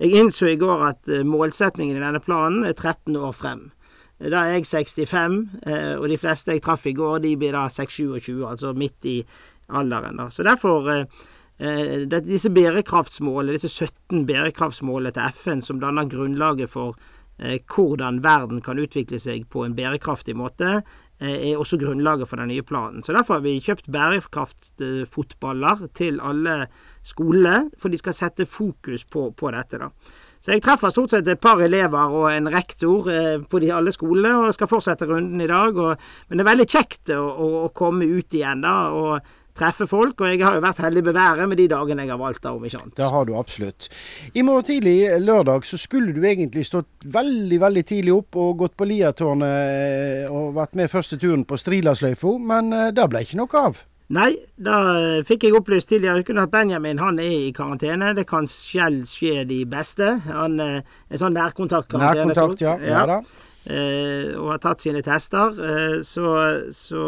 Jeg 0.00 0.10
innså 0.10 0.46
i 0.46 0.56
går 0.56 0.88
at 0.88 1.24
målsetningen 1.24 1.96
i 1.96 2.00
denne 2.00 2.20
planen 2.20 2.64
er 2.64 2.72
13 2.72 3.16
år 3.16 3.32
frem. 3.32 3.70
Da 4.30 4.44
er 4.46 4.60
jeg 4.60 4.66
65, 4.66 5.38
eh, 5.66 5.94
og 5.98 6.08
de 6.10 6.18
fleste 6.20 6.54
jeg 6.54 6.62
traff 6.62 6.86
i 6.86 6.94
går, 6.94 7.18
de 7.24 7.36
blir 7.38 7.56
da 7.56 7.66
6-27, 7.66 8.44
altså 8.46 8.72
midt 8.76 9.08
i 9.10 9.16
alderen. 9.68 10.16
da. 10.20 10.28
Så 10.30 10.42
derfor 10.46 10.90
eh, 10.92 11.04
eh, 11.58 12.06
Disse 12.06 12.50
bærekraftsmålene, 12.50 13.52
disse 13.56 13.68
17 13.68 14.26
bærekraftsmålene 14.26 15.12
til 15.12 15.22
FN 15.34 15.62
som 15.62 15.80
danner 15.80 16.06
grunnlaget 16.10 16.70
for 16.70 16.96
hvordan 17.42 18.20
verden 18.22 18.60
kan 18.62 18.78
utvikle 18.78 19.18
seg 19.18 19.48
på 19.50 19.64
en 19.64 19.74
bærekraftig 19.74 20.36
måte, 20.36 20.82
er 21.18 21.56
også 21.58 21.78
grunnlaget 21.80 22.28
for 22.28 22.36
den 22.38 22.52
nye 22.52 22.62
planen. 22.62 23.02
Så 23.02 23.12
Derfor 23.12 23.34
har 23.34 23.40
vi 23.40 23.56
kjøpt 23.58 23.90
bærekraftfotballer 23.90 25.88
til 25.94 26.20
alle 26.22 26.66
skolene, 27.02 27.70
for 27.78 27.88
de 27.88 27.98
skal 27.98 28.14
sette 28.14 28.46
fokus 28.46 29.04
på, 29.04 29.30
på 29.34 29.50
dette. 29.50 29.78
da. 29.78 29.88
Så 30.42 30.56
jeg 30.56 30.62
treffer 30.64 30.90
stort 30.90 31.12
sett 31.14 31.28
et 31.30 31.42
par 31.42 31.60
elever 31.62 32.16
og 32.18 32.26
en 32.32 32.50
rektor 32.50 33.06
eh, 33.12 33.36
på 33.46 33.60
de 33.62 33.68
alle 33.70 33.92
skolene, 33.94 34.32
og 34.42 34.56
skal 34.56 34.70
fortsette 34.70 35.06
runden 35.06 35.44
i 35.44 35.46
dag. 35.46 35.76
Og, 35.78 36.08
men 36.28 36.40
det 36.40 36.42
er 36.42 36.50
veldig 36.50 36.66
kjekt 36.72 37.12
å, 37.14 37.22
å, 37.22 37.46
å, 37.60 37.68
komme 37.76 38.08
ut 38.10 38.34
igjen 38.34 38.64
da, 38.64 38.74
og 38.90 39.30
treffe 39.54 39.86
folk. 39.86 40.18
Og 40.18 40.32
jeg 40.32 40.40
har 40.42 40.56
jo 40.58 40.64
vært 40.64 40.82
heldig 40.82 41.04
med 41.06 41.14
været 41.14 41.46
med 41.52 41.62
de 41.62 41.68
dagene 41.70 42.08
jeg 42.08 42.10
har 42.10 42.18
valgt, 42.24 42.42
da, 42.42 42.56
om 42.56 42.66
ikke 42.66 42.80
annet. 42.80 42.96
Det 42.98 43.12
har 43.14 43.28
du 43.28 43.32
absolutt. 43.38 43.86
I 44.34 44.42
morgen 44.48 44.66
tidlig, 44.66 44.96
lørdag, 45.22 45.68
så 45.68 45.78
skulle 45.78 46.16
du 46.16 46.26
egentlig 46.26 46.66
stått 46.66 47.06
veldig, 47.06 47.62
veldig 47.62 47.86
tidlig 47.92 48.16
opp 48.16 48.42
og 48.42 48.58
gått 48.64 48.74
på 48.74 48.90
Liatårnet 48.90 50.26
eh, 50.26 50.26
og 50.26 50.56
vært 50.58 50.74
med 50.80 50.90
første 50.90 51.22
turen 51.22 51.46
på 51.46 51.60
Strilasløyfa, 51.60 52.34
men 52.50 52.74
eh, 52.74 52.90
det 52.98 53.06
ble 53.12 53.22
ikke 53.22 53.38
noe 53.44 53.66
av. 53.70 53.82
Nei, 54.12 54.32
da 54.60 54.78
fikk 55.24 55.46
jeg 55.46 55.56
opplyst 55.56 55.88
tidligere 55.88 56.42
at 56.42 56.50
Benjamin 56.52 57.00
han 57.00 57.20
er 57.22 57.46
i 57.46 57.52
karantene. 57.56 58.10
Det 58.16 58.26
kan 58.28 58.48
selv 58.50 59.06
skje 59.08 59.46
de 59.48 59.62
beste. 59.68 60.18
Han 60.26 60.60
er 60.60 60.82
eh, 60.82 61.16
sånn 61.16 61.32
nærkontaktkarantene. 61.38 62.34
Nærkontakt, 62.34 62.64
ja. 62.64 62.76
ja. 62.84 63.06
da. 63.08 63.22
Eh, 63.62 64.34
og 64.36 64.50
har 64.50 64.60
tatt 64.60 64.84
sine 64.84 65.00
tester. 65.06 65.56
Eh, 65.64 65.96
så, 66.04 66.34
så, 66.76 67.06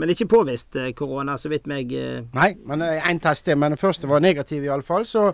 men 0.00 0.10
ikke 0.10 0.30
påvist 0.32 0.78
korona, 0.98 1.36
så 1.38 1.52
vidt 1.52 1.70
meg 1.70 1.94
eh. 1.94 2.24
Nei, 2.34 2.54
men 2.66 2.82
én 2.82 3.22
test. 3.22 3.52
Men 3.54 3.76
den 3.76 3.80
første 3.80 4.10
var 4.10 4.24
negativ 4.24 4.66
iallfall. 4.66 5.06
Så 5.06 5.28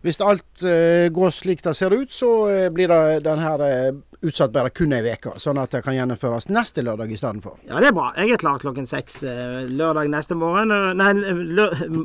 hvis 0.00 0.20
alt 0.24 0.62
uh, 0.64 1.08
går 1.12 1.32
slik 1.34 1.64
det 1.64 1.74
ser 1.76 1.92
ut, 1.92 2.12
så 2.12 2.30
uh, 2.48 2.68
blir 2.72 2.88
det 2.88 3.20
den 3.26 3.42
her 3.44 3.60
uh, 3.60 3.98
utsatt 4.24 4.52
bare 4.52 4.72
kun 4.72 4.94
ei 4.96 5.02
uke. 5.04 5.34
Sånn 5.40 5.60
at 5.60 5.72
det 5.74 5.82
kan 5.84 5.96
gjennomføres 5.96 6.48
neste 6.52 6.84
lørdag 6.84 7.12
i 7.12 7.18
stedet 7.20 7.44
for. 7.44 7.60
Ja, 7.68 7.80
det 7.80 7.90
er 7.90 7.96
bra. 7.96 8.10
Jeg 8.16 8.34
er 8.34 8.40
klar 8.40 8.60
klokken 8.60 8.88
seks 8.88 9.22
lørdag 9.24 10.10
neste 10.12 10.36
morgen. 10.36 10.72
Nei, 10.96 11.12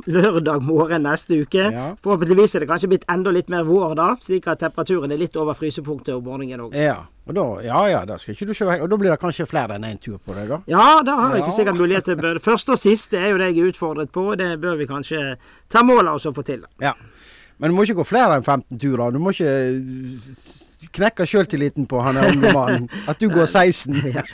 lørdag 0.08 0.64
morgen 0.64 1.04
neste 1.08 1.42
uke. 1.44 1.68
Ja. 1.72 1.90
Forhåpentligvis 2.04 2.56
er 2.56 2.64
det 2.64 2.70
kanskje 2.70 2.92
blitt 2.92 3.04
enda 3.12 3.32
litt 3.36 3.52
mer 3.52 3.68
vår 3.68 3.96
da, 4.00 4.08
slik 4.24 4.48
at 4.48 4.64
temperaturen 4.64 5.12
er 5.12 5.20
litt 5.20 5.36
over 5.36 5.56
frysepunktet 5.56 6.14
om 6.16 6.24
morgenen 6.24 6.64
òg. 6.68 6.76
Ja. 6.76 7.02
Og 7.26 7.34
da, 7.36 7.44
ja 7.66 7.80
ja, 7.90 8.00
da 8.06 8.20
skal 8.22 8.36
ikke 8.36 8.46
du 8.46 8.52
kjøre 8.54 8.76
Og 8.84 8.90
da 8.92 8.96
blir 9.00 9.10
det 9.10 9.16
kanskje 9.18 9.48
flere 9.50 9.74
enn 9.74 9.82
én 9.82 9.96
en 9.96 9.98
tur 9.98 10.20
på 10.22 10.30
deg, 10.36 10.46
da? 10.46 10.60
Ja, 10.70 11.00
da 11.02 11.16
har 11.18 11.34
jeg 11.34 11.42
ikke 11.42 11.56
sikkert 11.56 11.80
mulighet 11.80 12.06
til 12.06 12.38
Første 12.44 12.76
og 12.76 12.78
siste 12.78 13.18
er 13.18 13.32
jo 13.32 13.40
det 13.42 13.50
jeg 13.50 13.64
er 13.64 13.72
utfordret 13.72 14.12
på. 14.14 14.28
Det 14.38 14.52
bør 14.62 14.78
vi 14.78 14.86
kanskje 14.86 15.34
ta 15.72 15.82
mål 15.82 16.06
av 16.06 16.20
oss 16.20 16.28
å 16.30 16.34
få 16.36 16.46
til. 16.46 16.62
Ja. 16.82 16.94
Men 17.56 17.72
du 17.72 17.76
må 17.76 17.86
ikke 17.86 18.00
gå 18.02 18.08
flere 18.08 18.36
enn 18.36 18.44
15 18.44 18.78
turer. 18.80 19.14
Du 19.14 19.20
må 19.22 19.32
ikke 19.32 19.52
knekke 20.96 21.26
sjøltilliten 21.28 21.86
på 21.88 22.00
han 22.04 22.18
unge 22.20 22.52
mannen. 22.54 22.88
At 23.08 23.20
du 23.20 23.28
går 23.32 23.46
16. 23.46 23.96
ja. 24.16 24.24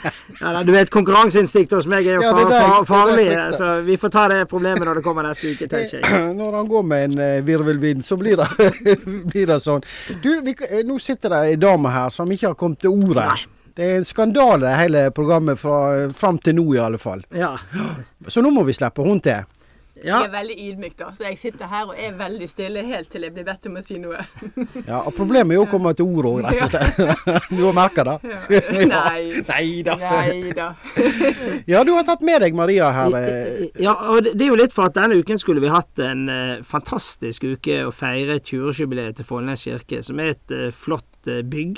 ja, 0.41 0.63
du 0.63 0.71
vet, 0.75 0.91
konkurranseinstinktet 0.93 1.77
hos 1.77 1.87
meg 1.89 2.07
er 2.07 2.19
jo 2.19 2.25
ja, 2.25 2.33
far, 2.35 2.51
far, 2.51 2.85
farlig. 2.89 3.27
Så 3.57 3.71
vi 3.87 3.97
får 3.99 4.13
ta 4.13 4.27
det 4.31 4.41
problemet 4.51 4.87
når 4.87 4.99
det 4.99 5.05
kommer 5.05 5.27
neste 5.27 5.53
uke, 5.53 5.67
tenker 5.71 5.99
jeg. 5.99 6.35
Når 6.39 6.59
han 6.59 6.69
går 6.69 6.85
med 6.89 7.07
en 7.07 7.17
uh, 7.21 7.45
virvelvind, 7.47 8.05
så 8.05 8.17
blir 8.19 8.39
det, 8.39 8.49
blir 9.31 9.49
det 9.49 9.59
sånn. 9.63 9.83
Du, 10.23 10.29
vi, 10.45 10.55
eh, 10.69 10.83
nå 10.87 10.99
sitter 11.01 11.35
det 11.35 11.41
ei 11.53 11.57
dame 11.59 11.91
her 11.93 12.13
som 12.13 12.31
ikke 12.31 12.51
har 12.51 12.59
kommet 12.59 12.83
til 12.83 12.95
ordet. 12.95 13.27
Nei. 13.27 13.49
Det 13.73 13.85
er 13.89 13.95
en 13.97 14.05
skandale, 14.05 14.69
hele 14.77 15.07
programmet, 15.15 15.57
fra, 15.57 15.79
fram 16.13 16.37
til 16.37 16.59
nå 16.59 16.67
i 16.75 16.81
alle 16.81 16.99
fall. 17.01 17.23
Ja. 17.33 17.55
Så 18.33 18.43
nå 18.45 18.53
må 18.53 18.65
vi 18.67 18.75
slippe 18.77 19.05
hun 19.05 19.21
til. 19.23 19.41
Ja. 20.03 20.17
Jeg 20.19 20.27
er 20.27 20.31
veldig 20.33 20.55
ydmyk, 20.59 20.95
da. 20.99 21.09
Så 21.15 21.27
jeg 21.29 21.37
sitter 21.39 21.69
her 21.71 21.87
og 21.87 21.99
er 21.99 22.15
veldig 22.19 22.47
stille 22.51 22.83
helt 22.83 23.09
til 23.11 23.23
jeg 23.23 23.33
blir 23.35 23.45
bedt 23.47 23.69
om 23.69 23.77
å 23.79 23.83
si 23.85 23.99
noe. 24.03 24.19
ja, 24.89 24.99
og 24.99 25.13
Problemet 25.15 25.55
er 25.55 25.61
jo 25.61 25.63
å 25.63 25.69
komme 25.71 25.93
til 25.95 26.09
ord 26.11 26.27
òg, 26.27 26.39
rett 26.43 26.65
og 26.65 26.73
slett. 26.73 27.47
du 27.53 27.63
har 27.63 27.77
merka 27.77 28.05
det? 28.09 28.17
Nei. 28.93 29.43
Nei 29.47 29.67
da. 29.87 29.95
Nei 30.01 30.51
da. 30.55 30.69
ja, 31.69 31.83
du 31.87 31.93
har 31.95 32.03
tatt 32.07 32.25
med 32.25 32.43
deg 32.43 32.57
Maria 32.57 32.91
her. 32.95 33.15
Eh. 33.21 33.63
Ja, 33.81 33.95
og 34.11 34.27
det 34.27 34.35
er 34.43 34.51
jo 34.51 34.59
litt 34.59 34.75
for 34.75 34.89
at 34.89 34.97
denne 34.97 35.17
uken 35.21 35.39
skulle 35.39 35.63
vi 35.63 35.71
hatt 35.71 36.03
en 36.03 36.27
uh, 36.27 36.59
fantastisk 36.67 37.47
uke 37.55 37.79
å 37.87 37.93
feire 37.95 38.41
20-årsjubileet 38.41 39.19
til 39.19 39.27
Follnes 39.27 39.63
kirke, 39.63 40.03
som 40.03 40.19
er 40.19 40.35
et 40.35 40.55
uh, 40.55 40.67
flott 40.75 41.07
bygg, 41.23 41.77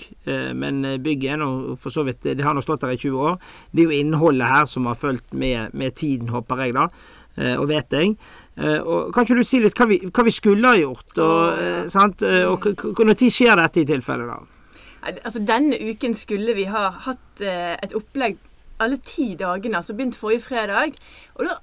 men 0.58 0.79
bygget 1.05 1.36
er 1.36 1.38
nå 1.38 1.75
for 1.77 1.94
så 1.94 2.01
vidt 2.08 2.24
Det 2.25 2.41
har 2.41 2.55
nå 2.58 2.63
stått 2.65 2.82
der 2.82 2.96
i 2.96 2.98
20 2.98 3.20
år. 3.29 3.36
Det 3.70 3.84
er 3.84 3.91
jo 3.91 4.00
innholdet 4.00 4.50
her 4.50 4.65
som 4.65 4.88
har 4.89 4.98
fulgt 4.98 5.36
med, 5.38 5.70
med 5.77 5.94
tiden, 6.01 6.32
håper 6.34 6.63
jeg, 6.63 6.74
da. 6.74 6.88
Eh, 7.38 7.56
og 7.60 7.68
vet 7.70 7.92
jeg. 7.92 8.15
Eh, 8.56 8.80
og 8.80 9.13
kan 9.13 9.25
ikke 9.25 9.39
du 9.39 9.48
si 9.48 9.60
litt 9.63 9.75
hva 9.75 9.88
vi, 9.89 10.00
hva 10.08 10.24
vi 10.24 10.34
skulle 10.34 10.72
ha 10.72 10.80
gjort? 10.80 11.15
Og, 11.20 11.60
eh, 11.60 11.86
sant? 11.92 12.24
og 12.24 12.68
når 13.06 13.24
skjer 13.27 13.60
dette 13.60 13.84
i 13.84 13.88
tilfelle, 13.89 14.27
da? 14.30 14.39
Altså, 15.06 15.44
denne 15.46 15.77
uken 15.77 16.15
skulle 16.18 16.56
vi 16.58 16.65
ha 16.72 16.89
hatt 17.06 17.44
et 17.44 17.94
opplegg 17.94 18.39
alle 18.80 18.98
ti 19.08 19.36
dagene, 19.39 19.77
altså 19.77 19.94
begynt 19.96 20.18
forrige 20.20 20.42
fredag. 20.44 20.96
Og 21.36 21.46
da 21.48 21.54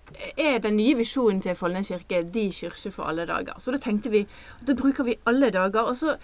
er 0.41 0.59
den 0.65 0.77
nye 0.77 0.97
visjonen 0.97 1.43
til 1.45 1.55
Follnes 1.55 1.89
kirke 1.89 2.23
'De 2.23 2.51
kirke 2.53 2.91
for 2.91 3.05
alle 3.05 3.27
dager'. 3.27 3.59
Så 3.59 3.73
da 3.73 3.77
tenkte 3.77 4.11
vi 4.11 4.27
at 4.61 4.67
da 4.69 4.75
bruker 4.75 5.05
vi 5.05 5.17
alle 5.27 5.51
dager. 5.51 5.81
Og 5.81 5.97
så 5.97 6.17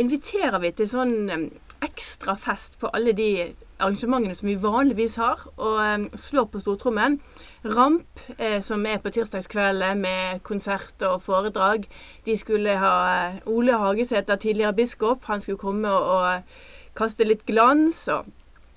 inviterer 0.00 0.60
vi 0.60 0.72
til 0.76 0.88
sånn 0.90 1.14
ekstra 1.84 2.34
fest 2.40 2.78
på 2.80 2.88
alle 2.96 3.12
de 3.16 3.30
arrangementene 3.76 4.34
som 4.36 4.48
vi 4.48 4.56
vanligvis 4.60 5.16
har, 5.20 5.42
og 5.56 5.80
um, 5.80 6.06
slår 6.16 6.48
på 6.52 6.62
stortrommen. 6.62 7.18
Ramp, 7.66 8.22
eh, 8.38 8.60
som 8.64 8.84
er 8.88 9.00
på 9.02 9.12
tirsdagskvelden 9.12 10.00
med 10.04 10.40
konsert 10.46 11.02
og 11.04 11.20
foredrag. 11.24 11.84
De 12.24 12.36
skulle 12.38 12.78
ha 12.80 12.94
eh, 13.10 13.38
Ole 13.50 13.76
Hagesæter, 13.76 14.40
tidligere 14.40 14.76
biskop, 14.76 15.24
han 15.28 15.44
skulle 15.44 15.60
komme 15.60 15.92
og, 15.92 16.58
kaste 16.96 17.26
litt 17.26 17.44
glans. 17.44 18.06
og 18.08 18.24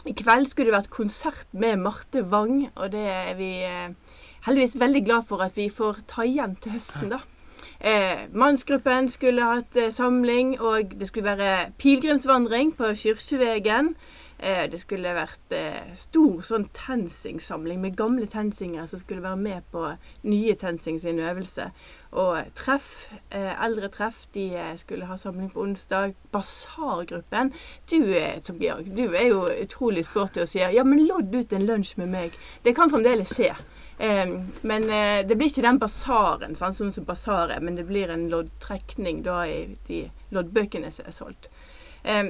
I 0.04 0.12
kveld 0.12 0.50
skulle 0.50 0.74
det 0.74 0.76
vært 0.76 0.92
konsert 0.92 1.48
med 1.56 1.80
Marte 1.80 2.26
Wang, 2.28 2.66
og 2.76 2.92
det 2.92 3.06
er 3.08 3.36
vi 3.40 3.54
eh, 3.64 3.94
heldigvis 4.48 4.80
veldig 4.82 5.06
glad 5.06 5.28
for 5.30 5.46
at 5.46 5.56
vi 5.56 5.70
får 5.72 6.04
ta 6.08 6.28
igjen 6.28 6.58
til 6.60 6.76
høsten, 6.76 7.14
da. 7.16 7.24
Eh, 7.82 8.28
mannsgruppen 8.34 9.10
skulle 9.10 9.42
hatt 9.42 9.78
eh, 9.78 9.92
samling, 9.92 10.62
og 10.62 11.00
det 11.00 11.08
skulle 11.08 11.38
være 11.38 11.72
pilegrimsvandring 11.78 12.74
på 12.78 12.96
Kyrkjevegen. 12.96 13.96
Eh, 14.40 14.72
det 14.72 14.80
skulle 14.80 15.14
vært 15.16 15.56
eh, 15.56 15.94
stor 15.96 16.44
sånn 16.44 16.66
TenSing-samling 16.76 17.80
med 17.80 17.96
gamle 18.00 18.28
TenSinger 18.28 18.86
som 18.88 19.00
skulle 19.00 19.24
være 19.24 19.40
med 19.40 19.72
på 19.72 19.86
nye 20.28 20.58
TenSing 20.60 21.00
sin 21.00 21.20
øvelse. 21.20 21.70
Og 22.12 22.52
treff, 22.56 23.08
eh, 23.32 23.66
eldre 23.66 23.88
treff, 23.88 24.26
de 24.34 24.50
eh, 24.56 24.76
skulle 24.76 25.08
ha 25.08 25.18
samling 25.18 25.52
på 25.52 25.64
onsdag. 25.64 26.16
Basargruppen. 26.32 27.54
Du, 27.92 28.00
Tom 28.44 28.60
Georg, 28.60 28.92
du 28.98 29.06
er 29.14 29.28
jo 29.28 29.48
utrolig 29.64 30.04
sporty 30.06 30.44
og 30.44 30.52
sier 30.52 30.76
ja, 30.76 30.84
men 30.84 31.08
lodd 31.08 31.36
ut 31.36 31.56
en 31.56 31.68
lunsj 31.68 31.96
med 32.04 32.12
meg. 32.12 32.40
Det 32.64 32.76
kan 32.76 32.92
fremdeles 32.92 33.36
skje. 33.40 33.54
Eh, 34.00 34.27
men 34.62 34.84
eh, 34.89 35.27
det 35.27 35.36
blir 35.36 35.50
ikke 35.51 35.65
den 35.65 35.79
basaren, 35.82 36.56
sånn 36.56 36.75
som 36.75 37.08
basaret, 37.08 37.60
men 37.63 37.75
det 37.75 37.84
blir 37.89 38.12
en 38.13 38.29
loddtrekning 38.32 39.25
da 39.25 39.41
i 39.44 39.75
de 39.89 40.06
loddbøkene 40.36 40.91
som 40.96 41.10
er 41.10 41.15
solgt. 41.15 41.50
Eh, 42.03 42.29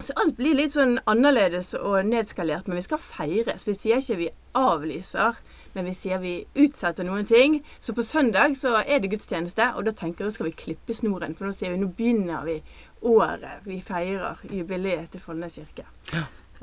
så 0.00 0.14
alt 0.18 0.38
blir 0.38 0.56
litt 0.58 0.72
sånn 0.74 0.96
annerledes 1.06 1.74
og 1.76 2.08
nedskalert, 2.08 2.66
men 2.66 2.80
vi 2.80 2.86
skal 2.86 2.98
feires. 2.98 3.66
Vi 3.68 3.76
sier 3.78 4.00
ikke 4.00 4.16
vi 4.18 4.30
avlyser, 4.58 5.36
men 5.74 5.86
vi 5.90 5.92
sier 5.94 6.22
vi 6.22 6.32
utsetter 6.64 7.06
noen 7.06 7.28
ting. 7.28 7.60
Så 7.84 7.94
på 7.94 8.02
søndag 8.02 8.56
så 8.58 8.78
er 8.80 9.02
det 9.02 9.12
gudstjeneste, 9.12 9.68
og 9.76 9.84
da 9.86 9.94
tenker 9.94 10.26
jeg 10.26 10.38
skal 10.38 10.48
vi 10.48 10.56
klippe 10.64 10.96
snoren. 10.96 11.36
For 11.36 11.46
nå 11.46 11.54
sier 11.54 11.74
vi 11.74 11.82
nå 11.82 11.90
begynner 11.94 12.48
vi 12.48 12.56
året 13.04 13.68
vi 13.68 13.82
feirer 13.84 14.40
jubileet 14.48 15.12
til 15.12 15.22
Follnes 15.22 15.60
kirke. 15.60 15.86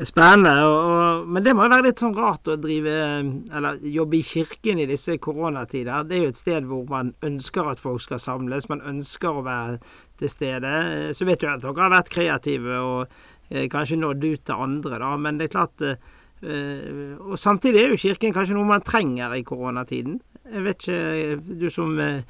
Spennende, 0.01 0.51
og, 0.65 1.27
men 1.29 1.43
det 1.45 1.51
må 1.53 1.67
jo 1.67 1.71
være 1.75 1.85
litt 1.85 2.01
sånn 2.01 2.15
rart 2.17 2.49
å 2.49 2.55
drive 2.57 2.93
eller 3.53 3.81
jobbe 3.85 4.17
i 4.17 4.23
kirken 4.25 4.79
i 4.81 4.87
disse 4.89 5.17
koronatider. 5.21 6.07
Det 6.09 6.17
er 6.17 6.23
jo 6.23 6.31
et 6.31 6.39
sted 6.39 6.65
hvor 6.69 6.87
man 6.89 7.11
ønsker 7.27 7.69
at 7.69 7.81
folk 7.81 8.01
skal 8.01 8.21
samles, 8.21 8.69
man 8.71 8.81
ønsker 8.87 9.29
å 9.29 9.43
være 9.45 9.77
til 10.17 10.31
stede. 10.31 10.73
Så 11.13 11.27
vet 11.29 11.45
jo 11.45 11.51
at 11.51 11.61
dere 11.61 11.83
har 11.83 11.93
vært 11.93 12.09
kreative 12.13 12.79
og 12.81 13.13
eh, 13.51 13.67
kanskje 13.69 13.99
nådd 14.01 14.25
ut 14.25 14.45
til 14.47 14.65
andre, 14.65 14.97
da, 15.03 15.13
men 15.21 15.37
det 15.37 15.49
er 15.49 15.53
klart 15.59 15.85
eh, 15.85 17.17
Og 17.21 17.37
samtidig 17.37 17.83
er 17.83 17.93
jo 17.93 18.01
kirken 18.01 18.33
kanskje 18.33 18.57
noe 18.57 18.71
man 18.71 18.85
trenger 18.85 19.37
i 19.37 19.45
koronatiden. 19.45 20.17
Jeg 20.49 20.65
vet 20.65 20.81
ikke, 20.87 21.41
du 21.61 21.67
som 21.69 21.93
eh, 22.01 22.23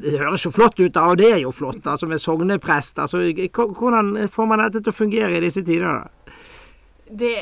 det 0.00 0.16
høres 0.22 0.46
jo 0.46 0.54
flott 0.54 0.80
ut, 0.80 0.94
da, 0.94 1.10
og 1.10 1.20
det 1.20 1.34
er 1.34 1.42
jo 1.42 1.52
flott, 1.52 1.84
altså 1.84 2.08
med 2.08 2.22
sogneprest. 2.22 3.00
Altså, 3.02 3.26
hvordan 3.52 4.14
får 4.32 4.48
man 4.48 4.64
dette 4.64 4.80
til 4.80 4.92
å 4.92 4.96
fungere 5.02 5.36
i 5.36 5.44
disse 5.44 5.64
tider, 5.66 6.00
da? 6.00 6.38
Det, 7.10 7.34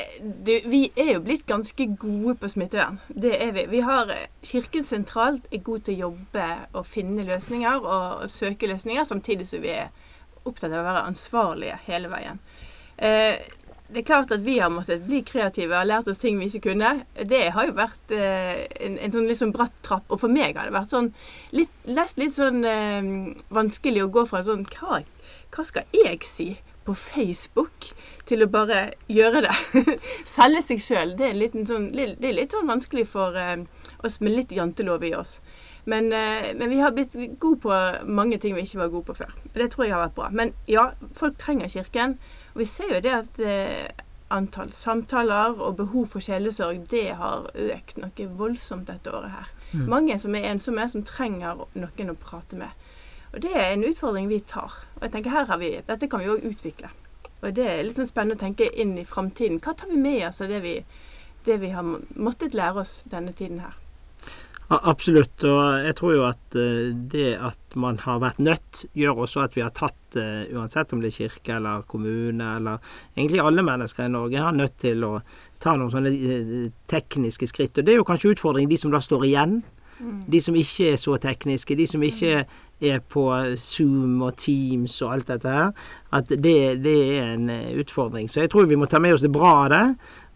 det, 0.45 0.61
vi 0.65 0.81
er 0.97 1.13
jo 1.13 1.21
blitt 1.23 1.45
ganske 1.49 1.85
gode 1.99 2.35
på 2.41 2.49
smittevern. 2.49 2.99
Det 3.09 3.35
er 3.43 3.51
vi. 3.55 3.65
vi 3.69 3.83
har, 3.85 4.09
eh, 4.09 4.27
Kirken 4.43 4.83
sentralt 4.83 5.47
er 5.51 5.63
god 5.65 5.85
til 5.85 5.95
å 5.95 6.09
jobbe 6.09 6.47
og 6.73 6.87
finne 6.89 7.25
løsninger 7.27 7.77
og, 7.85 8.23
og 8.23 8.29
søke 8.29 8.69
løsninger, 8.71 9.03
samtidig 9.03 9.47
som 9.47 9.61
vi 9.63 9.75
er 9.77 9.93
opptatt 10.45 10.71
av 10.71 10.81
å 10.81 10.87
være 10.87 11.05
ansvarlige 11.11 11.79
hele 11.85 12.11
veien. 12.11 12.41
Eh, 12.97 13.37
det 13.89 14.03
er 14.03 14.05
klart 14.05 14.31
at 14.31 14.43
vi 14.45 14.59
har 14.61 14.69
måttet 14.69 15.05
bli 15.07 15.23
kreative 15.25 15.73
og 15.73 15.87
lært 15.89 16.09
oss 16.11 16.21
ting 16.21 16.37
vi 16.37 16.45
ikke 16.49 16.69
kunne. 16.69 16.91
Det 17.25 17.47
har 17.55 17.69
jo 17.69 17.77
vært 17.77 18.13
eh, 18.13 18.65
en, 18.85 18.99
en, 19.01 19.13
sånn 19.13 19.29
litt 19.29 19.41
sånn 19.41 19.53
bratt 19.53 19.73
trapp. 19.85 20.05
Og 20.13 20.21
for 20.21 20.33
meg 20.33 20.57
har 20.57 20.69
det 20.69 20.75
vært 20.77 20.93
sånn 20.93 21.11
litt, 21.57 21.73
litt 21.89 22.37
sånn 22.37 22.61
eh, 22.69 23.13
vanskelig 23.53 24.05
å 24.05 24.11
gå 24.13 24.25
fra 24.29 24.43
sånn 24.45 24.65
hva, 24.75 25.01
hva 25.55 25.65
skal 25.65 26.01
jeg 26.05 26.25
si? 26.29 26.51
på 26.89 26.95
Facebook 26.95 27.91
til 28.29 28.45
å 28.45 28.49
bare 28.51 28.81
gjøre 29.09 29.43
det. 29.47 29.55
Selge 30.37 30.61
seg 30.65 30.83
sjøl. 30.83 31.15
Det, 31.19 31.31
sånn, 31.67 31.89
det, 31.95 32.17
er 32.29 32.37
litt 32.37 32.55
sånn 32.55 32.69
vanskelig 32.69 33.07
for 33.09 33.37
uh, 33.37 33.57
oss 34.05 34.19
med 34.23 34.35
litt 34.35 34.53
jantelov 34.55 35.05
i 35.07 35.15
oss. 35.17 35.39
Men, 35.89 36.11
uh, 36.13 36.51
men, 36.53 36.67
vi 36.69 36.81
har 36.83 36.93
blitt 36.93 37.17
gode 37.41 37.63
på 37.63 37.79
mange 38.05 38.37
ting 38.41 38.57
vi 38.57 38.67
ikke 38.67 38.83
var 38.83 38.93
gode 38.93 39.09
på 39.09 39.17
før. 39.23 39.33
Det 39.55 39.71
tror 39.73 39.87
jeg 39.87 39.95
har 39.95 40.05
vært 40.05 40.19
bra. 40.19 40.29
Men 40.41 40.53
ja, 40.69 40.91
folk 41.17 41.39
trenger 41.41 41.71
Kirken. 41.73 42.19
Og 42.53 42.63
vi 42.63 42.69
ser 42.69 42.93
jo 42.95 43.01
det 43.05 43.11
at 43.13 43.41
eh, 43.45 44.05
antall 44.33 44.71
samtaler 44.73 45.57
og 45.61 45.77
behov 45.77 46.09
for 46.13 46.23
sjelesorg, 46.23 46.81
det 46.91 47.13
har 47.17 47.49
økt 47.53 47.99
noe 48.01 48.29
voldsomt 48.39 48.89
dette 48.89 49.13
året 49.13 49.35
her. 49.35 49.51
Mm. 49.71 49.85
Mange 49.89 50.17
som 50.21 50.35
er 50.35 50.49
ensomme, 50.49 50.87
som 50.89 51.05
trenger 51.05 51.61
noen 51.77 52.13
å 52.13 52.17
prate 52.17 52.57
med. 52.59 52.89
Og 53.33 53.43
det 53.45 53.53
er 53.53 53.71
en 53.73 53.85
utfordring 53.85 54.29
vi 54.29 54.41
tar. 54.41 54.73
Og 54.97 55.05
jeg 55.05 55.13
tenker 55.13 55.33
her 55.33 55.49
har 55.49 55.61
vi, 55.61 55.75
Dette 55.85 56.09
kan 56.09 56.23
vi 56.23 56.31
òg 56.33 56.45
utvikle. 56.49 56.89
Og 57.39 57.53
det 57.55 57.67
er 57.67 57.83
litt 57.87 57.99
sånn 57.99 58.09
spennende 58.09 58.39
å 58.39 58.45
tenke 58.45 58.67
inn 58.69 58.97
i 58.99 59.07
framtiden. 59.07 59.61
Hva 59.63 59.75
tar 59.77 59.91
vi 59.91 59.99
med 59.99 60.25
oss 60.27 60.41
av 60.43 60.51
det 60.51 60.59
vi, 60.63 60.75
det 61.45 61.59
vi 61.61 61.71
har 61.75 61.85
måttet 62.15 62.57
lære 62.57 62.83
oss 62.83 62.99
denne 63.11 63.35
tiden 63.35 63.61
her? 63.63 63.77
Absolutt, 64.69 65.41
og 65.49 65.81
jeg 65.81 65.95
tror 65.97 66.11
jo 66.13 66.25
at 66.27 66.55
eh, 66.61 66.91
det 67.09 67.31
at 67.41 67.77
man 67.81 67.97
har 68.03 68.19
vært 68.21 68.37
nødt, 68.43 68.83
gjør 68.93 69.23
også 69.23 69.41
at 69.47 69.55
vi 69.57 69.63
har 69.65 69.71
tatt, 69.73 69.97
eh, 70.13 70.43
uansett 70.53 70.93
om 70.93 71.01
det 71.01 71.09
er 71.09 71.15
kirke 71.15 71.55
eller 71.55 71.87
kommune 71.89 72.51
eller 72.59 72.77
egentlig 73.15 73.41
alle 73.41 73.63
mennesker 73.65 74.05
i 74.05 74.13
Norge, 74.13 74.43
har 74.45 74.53
nødt 74.53 74.77
til 74.83 75.07
å 75.07 75.15
ta 75.57 75.73
noen 75.73 75.89
sånne 75.89 76.13
eh, 76.13 76.69
tekniske 76.85 77.49
skritt. 77.49 77.81
Og 77.81 77.87
det 77.87 77.95
er 77.95 77.97
jo 77.97 78.05
kanskje 78.05 78.35
utfordringen 78.35 78.69
de 78.69 78.77
som 78.77 78.93
da 78.93 79.01
står 79.01 79.25
igjen. 79.31 79.57
De 79.99 80.39
som 80.41 80.55
ikke 80.55 80.93
er 80.93 80.99
så 80.99 81.17
tekniske, 81.19 81.75
de 81.75 81.87
som 81.89 82.03
ikke 82.03 82.45
er 82.79 83.01
på 83.11 83.25
Zoom 83.59 84.21
og 84.23 84.37
Teams 84.39 84.95
og 85.03 85.13
alt 85.17 85.33
dette 85.33 85.51
her, 85.51 85.73
at 86.15 86.31
det, 86.31 86.55
det, 86.83 86.95
er 87.17 87.33
en 87.33 87.49
eh, 87.51 87.75
utfordring. 87.81 88.29
Så 88.31 88.45
jeg 88.45 88.51
tror 88.53 88.69
vi 88.69 88.79
må 88.79 88.87
ta 88.87 89.01
med 89.03 89.17
oss 89.17 89.25
det 89.25 89.33
bra 89.35 89.53
av 89.65 89.69
det. 89.73 89.83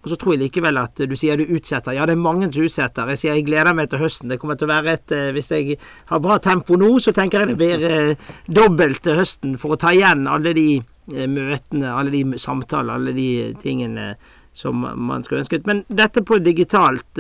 Og 0.04 0.12
så 0.12 0.17
tror 0.19 0.34
jeg 0.34 0.41
likevel 0.41 0.82
at 0.82 0.99
du 1.08 1.15
sier 1.15 1.39
du 1.39 1.47
utsetter. 1.56 1.95
Ja, 1.95 2.04
det 2.04 2.17
er 2.17 2.26
mange 2.26 2.49
som 2.52 2.65
utsetter. 2.65 3.08
Jeg 3.13 3.21
sier 3.21 3.38
jeg 3.38 3.45
gleder 3.47 3.76
meg 3.78 3.88
til 3.91 4.04
høsten. 4.04 4.34
Det 4.34 4.39
kommer 4.41 4.60
til 4.60 4.67
å 4.67 4.73
være 4.73 4.97
et 4.97 5.15
eh, 5.15 5.32
Hvis 5.36 5.52
jeg 5.56 5.80
har 6.12 6.23
bra 6.23 6.39
tempo 6.43 6.76
nå, 6.80 6.91
så 6.99 7.15
tenker 7.15 7.45
jeg 7.45 7.54
det 7.54 7.60
blir 7.62 7.88
eh, 7.88 8.32
dobbelt 8.52 9.06
til 9.08 9.21
høsten 9.21 9.56
for 9.62 9.76
å 9.76 9.80
ta 9.80 9.95
igjen 9.95 10.28
alle 10.28 10.56
de 10.58 10.69
møtene, 11.04 11.89
alle 11.91 12.13
de 12.13 12.39
samtaler, 12.39 12.95
alle 12.95 13.12
de 13.15 13.28
tingene 13.60 14.13
som 14.56 14.78
man 14.80 15.23
skulle 15.23 15.41
ønsket. 15.41 15.65
Men 15.67 15.82
dette 15.91 16.23
på 16.23 16.38
digitalt, 16.39 17.19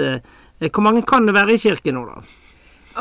hvor 0.71 0.85
mange 0.85 1.03
kan 1.07 1.27
det 1.27 1.35
være 1.35 1.55
i 1.55 1.61
kirken 1.61 1.97
nå, 1.97 2.05
da? 2.07 2.21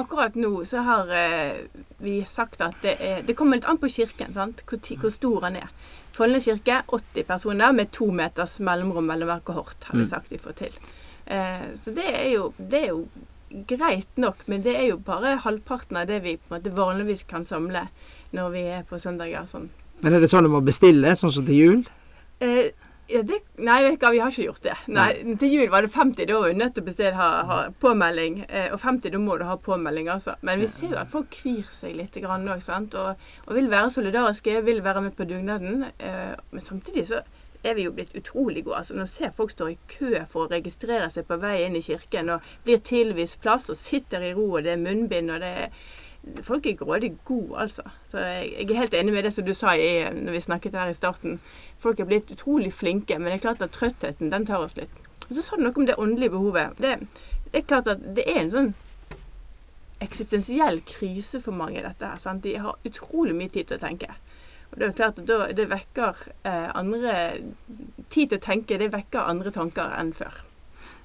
Akkurat 0.00 0.36
nå 0.40 0.62
så 0.64 0.82
har 0.86 1.10
eh, 1.12 1.64
vi 2.00 2.22
sagt 2.26 2.62
at 2.64 2.78
det, 2.82 2.96
er, 2.96 3.20
det, 3.26 3.36
kommer 3.36 3.58
litt 3.58 3.68
an 3.68 3.80
på 3.80 3.90
kirken, 3.92 4.32
sant? 4.32 4.64
Hvor, 4.68 4.80
hvor 5.02 5.12
stor 5.12 5.44
den 5.46 5.58
er. 5.60 5.68
Follene 6.16 6.40
kirke 6.44 6.80
80 6.88 7.28
personer 7.28 7.76
med 7.76 7.92
to 7.92 8.08
meters 8.12 8.58
mellomrom 8.64 9.06
mellom 9.08 9.30
hver 9.30 9.44
kohort, 9.44 9.76
har 9.88 9.98
vi 9.98 10.06
mm. 10.06 10.10
sagt 10.10 10.32
vi 10.32 10.40
får 10.40 10.56
til. 10.62 10.80
Eh, 11.26 11.68
så 11.76 11.92
det 11.92 12.08
er, 12.08 12.30
jo, 12.32 12.48
det 12.56 12.80
er, 12.80 12.88
jo, 12.92 13.04
greit 13.68 14.08
nok, 14.16 14.46
men 14.48 14.62
det 14.64 14.72
er 14.80 14.86
jo 14.88 14.98
bare 15.04 15.36
halvparten 15.44 15.98
av 16.00 16.06
det 16.08 16.22
vi 16.24 16.38
på 16.40 16.48
en 16.48 16.56
måte 16.56 16.72
vanligvis 16.72 17.26
kan 17.28 17.44
samle 17.44 17.84
når 18.32 18.52
vi 18.54 18.62
er 18.78 18.86
på 18.88 19.00
søndager. 19.00 19.44
sånn. 19.44 19.68
Men 20.00 20.16
er 20.16 20.24
det 20.24 20.30
sånn 20.32 20.48
du 20.48 20.52
må 20.54 20.62
bestille, 20.64 21.12
sånn 21.16 21.34
som 21.34 21.44
til 21.44 21.58
jul? 21.58 21.82
Eh, 22.40 22.72
ja, 23.10 23.22
det, 23.26 23.38
nei, 23.58 23.78
ikke, 23.90 24.10
vi 24.14 24.20
har 24.22 24.30
ikke 24.32 24.46
gjort 24.46 24.64
det. 24.64 24.74
Nei. 24.94 25.08
Til 25.40 25.50
jul 25.52 25.70
var 25.72 25.84
det 25.84 25.90
50. 25.92 26.26
Da 26.28 26.38
var 26.38 26.52
vi 26.52 26.58
nødt 26.58 26.74
til 26.76 26.84
å 26.84 26.86
bestille 26.86 27.12
ha, 27.18 27.28
ha 27.48 27.58
påmelding. 27.82 28.38
Eh, 28.48 28.68
og 28.72 28.80
50, 28.80 29.12
da 29.12 29.20
må 29.20 29.36
du 29.40 29.44
ha 29.48 29.56
påmelding, 29.60 30.08
altså. 30.12 30.36
Men 30.46 30.62
vi 30.62 30.70
ser 30.72 30.94
jo 30.94 31.00
at 31.02 31.10
folk 31.12 31.28
kvir 31.34 31.68
seg 31.74 31.96
litt 31.98 32.16
grann 32.22 32.48
òg, 32.48 32.62
sant. 32.64 32.96
Og, 32.98 33.22
og, 33.46 33.54
vil 33.58 33.70
være 33.72 33.92
solidariske, 33.92 34.60
vil 34.66 34.82
være 34.84 35.04
med 35.08 35.16
på 35.18 35.26
dugnaden. 35.28 35.88
Eh, 35.98 36.34
men 36.52 36.64
samtidig 36.64 37.08
så 37.10 37.22
er 37.62 37.76
vi 37.78 37.86
jo 37.86 37.94
blitt 37.94 38.14
utrolig 38.18 38.64
gode. 38.64 38.80
Altså, 38.80 38.94
Når 38.96 39.10
ser 39.10 39.34
folk 39.34 39.50
står 39.50 39.74
i 39.74 39.80
kø 39.90 40.14
for 40.30 40.46
å 40.46 40.52
registrere 40.52 41.10
seg 41.10 41.26
på 41.28 41.38
vei 41.42 41.58
inn 41.66 41.78
i 41.78 41.84
kirken, 41.84 42.30
og 42.36 42.54
blir 42.64 42.82
tilvist 42.86 43.40
plass 43.42 43.70
og 43.70 43.78
sitter 43.78 44.24
i 44.30 44.32
ro, 44.36 44.48
og 44.56 44.64
det 44.64 44.76
er 44.76 44.82
munnbind, 44.82 45.30
og 45.30 45.42
det 45.42 45.52
er 45.66 45.84
Folk 46.46 46.66
er 46.66 46.76
grådig 46.78 47.16
gode, 47.26 47.58
altså. 47.64 47.82
Så 48.10 48.18
jeg, 48.22 48.52
jeg, 48.58 48.70
er 48.70 48.78
helt 48.84 48.94
enig 48.94 49.12
med 49.12 49.24
det 49.26 49.32
som 49.34 49.46
du 49.46 49.52
sa 49.58 49.72
i, 49.74 50.04
når 50.14 50.36
vi 50.36 50.42
snakket 50.44 50.76
her 50.78 50.90
i 50.92 50.94
starten. 50.94 51.40
Folk 51.82 52.00
er 52.00 52.06
blitt 52.06 52.30
utrolig 52.30 52.70
flinke, 52.72 53.18
men 53.18 53.32
det 53.32 53.40
er 53.40 53.46
klart 53.48 53.64
at 53.64 53.74
trøttheten, 53.74 54.30
den 54.30 54.46
tar 54.46 54.62
oss 54.62 54.76
litt. 54.78 55.02
Og 55.28 55.34
så 55.34 55.42
sa 55.42 55.58
du 55.58 55.64
noe 55.64 55.74
om 55.74 55.88
det 55.88 55.98
åndelige 55.98 56.34
behovet. 56.34 56.78
Det, 56.78 56.94
det, 57.48 57.58
er 57.58 57.66
klart 57.66 57.90
at 57.90 58.02
det 58.16 58.26
er 58.30 58.42
en 58.44 58.52
sånn 58.54 58.70
eksistensiell 60.02 60.80
krise 60.86 61.40
for 61.42 61.56
mange, 61.56 61.82
dette 61.82 62.06
her. 62.06 62.22
Sant? 62.22 62.44
De 62.46 62.54
har 62.60 62.78
utrolig 62.86 63.34
mye 63.38 63.50
tid 63.50 63.70
til 63.70 63.80
å 63.80 63.82
tenke. 63.82 64.14
Og 64.72 64.78
det 64.78 64.88
er 64.88 64.96
klart 64.98 65.20
at 65.20 65.56
det 65.56 65.68
vekker 65.68 66.22
eh, 66.48 66.70
andre 66.78 67.14
Tid 68.12 68.28
til 68.28 68.36
å 68.36 68.44
tenke, 68.44 68.76
det 68.76 68.90
vekker 68.92 69.24
andre 69.24 69.50
tanker 69.54 69.94
enn 69.96 70.10
før. 70.16 70.42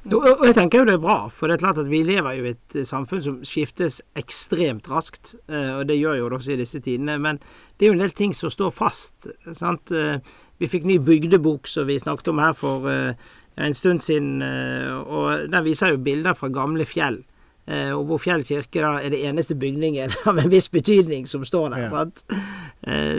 Og 0.08 0.46
jeg 0.48 0.56
tenker 0.56 0.82
jo 0.82 0.88
det 0.88 0.96
er 0.96 1.04
bra, 1.04 1.18
for 1.34 1.50
det 1.50 1.58
er 1.58 1.64
klart 1.66 1.80
at 1.82 1.90
vi 1.92 2.00
lever 2.06 2.38
jo 2.38 2.46
i 2.48 2.54
et 2.54 2.76
samfunn 2.88 3.24
som 3.24 3.40
skiftes 3.48 4.00
ekstremt 4.20 4.88
raskt. 4.92 5.34
Eh, 5.52 5.74
og 5.80 5.88
det 5.90 5.98
gjør 6.00 6.22
jo 6.22 6.30
det 6.30 6.38
også 6.40 6.54
i 6.56 6.60
disse 6.62 6.80
tidene. 6.84 7.18
Men 7.20 7.42
det 7.76 7.86
er 7.86 7.92
jo 7.92 7.98
en 7.98 8.04
del 8.06 8.16
ting 8.16 8.36
som 8.36 8.54
står 8.54 8.72
fast. 8.76 9.28
sant? 9.58 9.92
Eh, 9.92 10.20
vi 10.62 10.72
fikk 10.72 10.88
ny 10.88 10.98
bygdebok 11.04 11.68
som 11.68 11.90
vi 11.90 12.00
snakket 12.00 12.32
om 12.32 12.40
her 12.40 12.56
for 12.58 12.88
eh, 12.92 13.34
en 13.58 13.76
stund 13.76 14.00
siden. 14.06 14.40
Og 14.44 15.50
den 15.52 15.66
viser 15.66 15.92
jo 15.92 16.04
bilder 16.04 16.38
fra 16.38 16.52
gamle 16.54 16.88
fjell. 16.88 17.24
Og 17.68 18.06
hvor 18.08 18.22
Fjell 18.24 18.46
kirke 18.48 18.80
da 18.80 18.94
er 19.04 19.12
det 19.12 19.26
eneste 19.28 19.58
bygningen 19.60 20.14
av 20.30 20.38
en 20.40 20.52
viss 20.54 20.70
betydning 20.72 21.26
som 21.28 21.44
står 21.44 21.74
der. 21.74 21.82
Ja. 21.84 21.90
sant? 21.92 22.24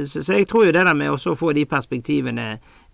Så, 0.09 0.23
så, 0.23 0.39
jeg 0.39 0.47
tror 0.49 0.65
jo 0.65 0.73
det 0.73 0.87
der 0.87 0.97
med 0.97 1.13
å 1.13 1.35
få 1.37 1.53
de 1.53 1.67
perspektivene 1.69 2.47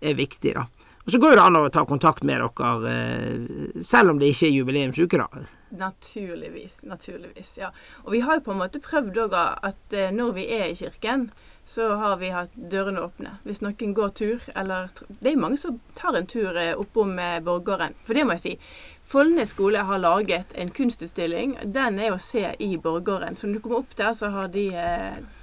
er 0.03 0.17
viktig, 0.19 0.57
da. 0.57 0.65
Og 1.05 1.13
så 1.13 1.19
går 1.21 1.35
det 1.37 1.43
an 1.45 1.57
å 1.59 1.67
ta 1.69 1.83
kontakt 1.85 2.23
med 2.25 2.41
dere, 2.41 2.91
eh, 2.91 3.81
selv 3.85 4.15
om 4.15 4.19
det 4.21 4.31
ikke 4.33 4.47
er 4.47 4.55
jubileumsuke, 4.55 5.19
da. 5.21 5.43
Naturligvis. 5.77 6.79
Naturligvis, 6.89 7.59
ja. 7.61 7.69
Og 8.05 8.13
vi 8.13 8.21
har 8.25 8.39
jo 8.39 8.45
på 8.47 8.55
en 8.55 8.63
måte 8.63 8.81
prøvd 8.81 9.21
òg 9.27 9.37
at 9.37 9.93
eh, 9.93 10.15
når 10.17 10.33
vi 10.39 10.47
er 10.57 10.71
i 10.71 10.79
kirken, 10.79 11.27
så 11.69 11.91
har 12.01 12.17
vi 12.23 12.31
hatt 12.33 12.57
dørene 12.57 13.05
åpne. 13.05 13.35
Hvis 13.45 13.61
noen 13.61 13.93
går 13.93 14.17
tur, 14.17 14.49
eller 14.57 14.89
Det 15.21 15.33
er 15.33 15.37
mange 15.37 15.61
som 15.61 15.77
tar 15.95 16.17
en 16.17 16.27
tur 16.27 16.57
eh, 16.57 16.73
oppom 16.73 17.21
Borggården. 17.45 18.01
For 18.01 18.17
det 18.17 18.25
må 18.25 18.39
jeg 18.39 18.45
si. 18.47 18.57
Follnes 19.05 19.53
skole 19.53 19.85
har 19.85 20.01
laget 20.01 20.57
en 20.57 20.73
kunstutstilling. 20.73 21.59
Den 21.69 22.01
er 22.01 22.15
å 22.15 22.19
se 22.19 22.57
i 22.59 22.79
Borggården. 22.79 23.37
Så 23.37 23.47
når 23.47 23.61
du 23.61 23.61
kommer 23.61 23.85
opp 23.85 23.97
der, 24.01 24.17
så 24.17 24.33
har 24.33 24.49
de 24.49 24.71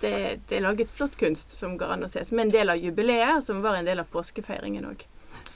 det, 0.02 0.42
de 0.50 0.58
er 0.58 0.66
laget 0.66 0.90
flott 0.90 1.22
kunst 1.22 1.54
som 1.54 1.78
går 1.78 2.00
an 2.00 2.10
å 2.10 2.10
se. 2.10 2.26
Som 2.26 2.42
en 2.42 2.50
del 2.50 2.74
av 2.74 2.82
jubileet, 2.82 3.44
som 3.46 3.62
var 3.62 3.78
en 3.78 3.86
del 3.86 4.02
av 4.02 4.10
påskefeiringen 4.10 4.90
òg. 4.90 5.11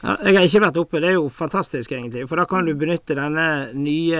Ja, 0.06 0.20
jeg 0.22 0.38
har 0.38 0.46
ikke 0.46 0.66
vært 0.68 0.78
oppe. 0.78 1.00
Det 1.02 1.08
er 1.10 1.16
jo 1.18 1.30
fantastisk, 1.34 1.94
egentlig. 1.96 2.28
For 2.30 2.38
da 2.38 2.46
kan 2.50 2.68
du 2.68 2.76
benytte 2.78 3.18
denne 3.18 3.48
nye 3.74 4.20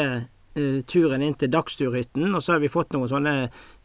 uh, 0.58 0.80
turen 0.90 1.22
inn 1.22 1.36
til 1.38 1.52
Dagsturhytten. 1.54 2.32
Og 2.32 2.42
så 2.42 2.56
har 2.56 2.64
vi 2.64 2.72
fått 2.74 2.96
noen 2.96 3.12
sånne 3.12 3.34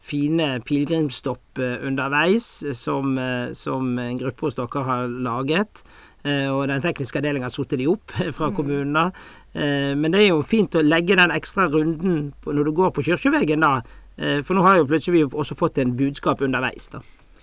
fine 0.01 0.55
pilegrimsstopp 0.65 1.61
uh, 1.61 1.75
underveis 1.85 2.47
som, 2.79 3.13
uh, 3.21 3.53
som, 3.57 3.93
en 4.01 4.17
gruppe 4.23 4.47
hos 4.47 4.57
dere 4.57 4.87
har 4.87 5.11
laget. 5.11 5.85
og 6.23 6.67
den 6.69 6.83
tekniske 6.83 7.17
avdelinga 7.17 7.47
har 7.47 7.53
satt 7.53 7.71
de 7.79 7.87
opp 7.89 8.11
fra 8.37 8.51
mm. 8.51 8.53
kommunen. 8.53 8.93
da. 8.93 9.07
men 9.97 10.13
det 10.13 10.19
er 10.19 10.27
jo 10.27 10.43
fint 10.45 10.75
å 10.77 10.83
legge 10.85 11.15
den 11.17 11.33
ekstra 11.33 11.65
runden 11.65 12.27
på, 12.43 12.53
når 12.53 12.69
du 12.69 12.71
går 12.77 12.91
på 12.93 13.01
kirkeveggen, 13.07 13.65
da. 13.65 13.81
for 14.45 14.53
nå 14.53 14.61
har 14.61 14.77
jo 14.77 14.85
plutselig 14.85 15.17
vi 15.17 15.23
også 15.25 15.57
fått 15.57 15.81
en 15.81 15.97
budskap 15.97 16.45
underveis. 16.45 16.91
da. 16.93 17.01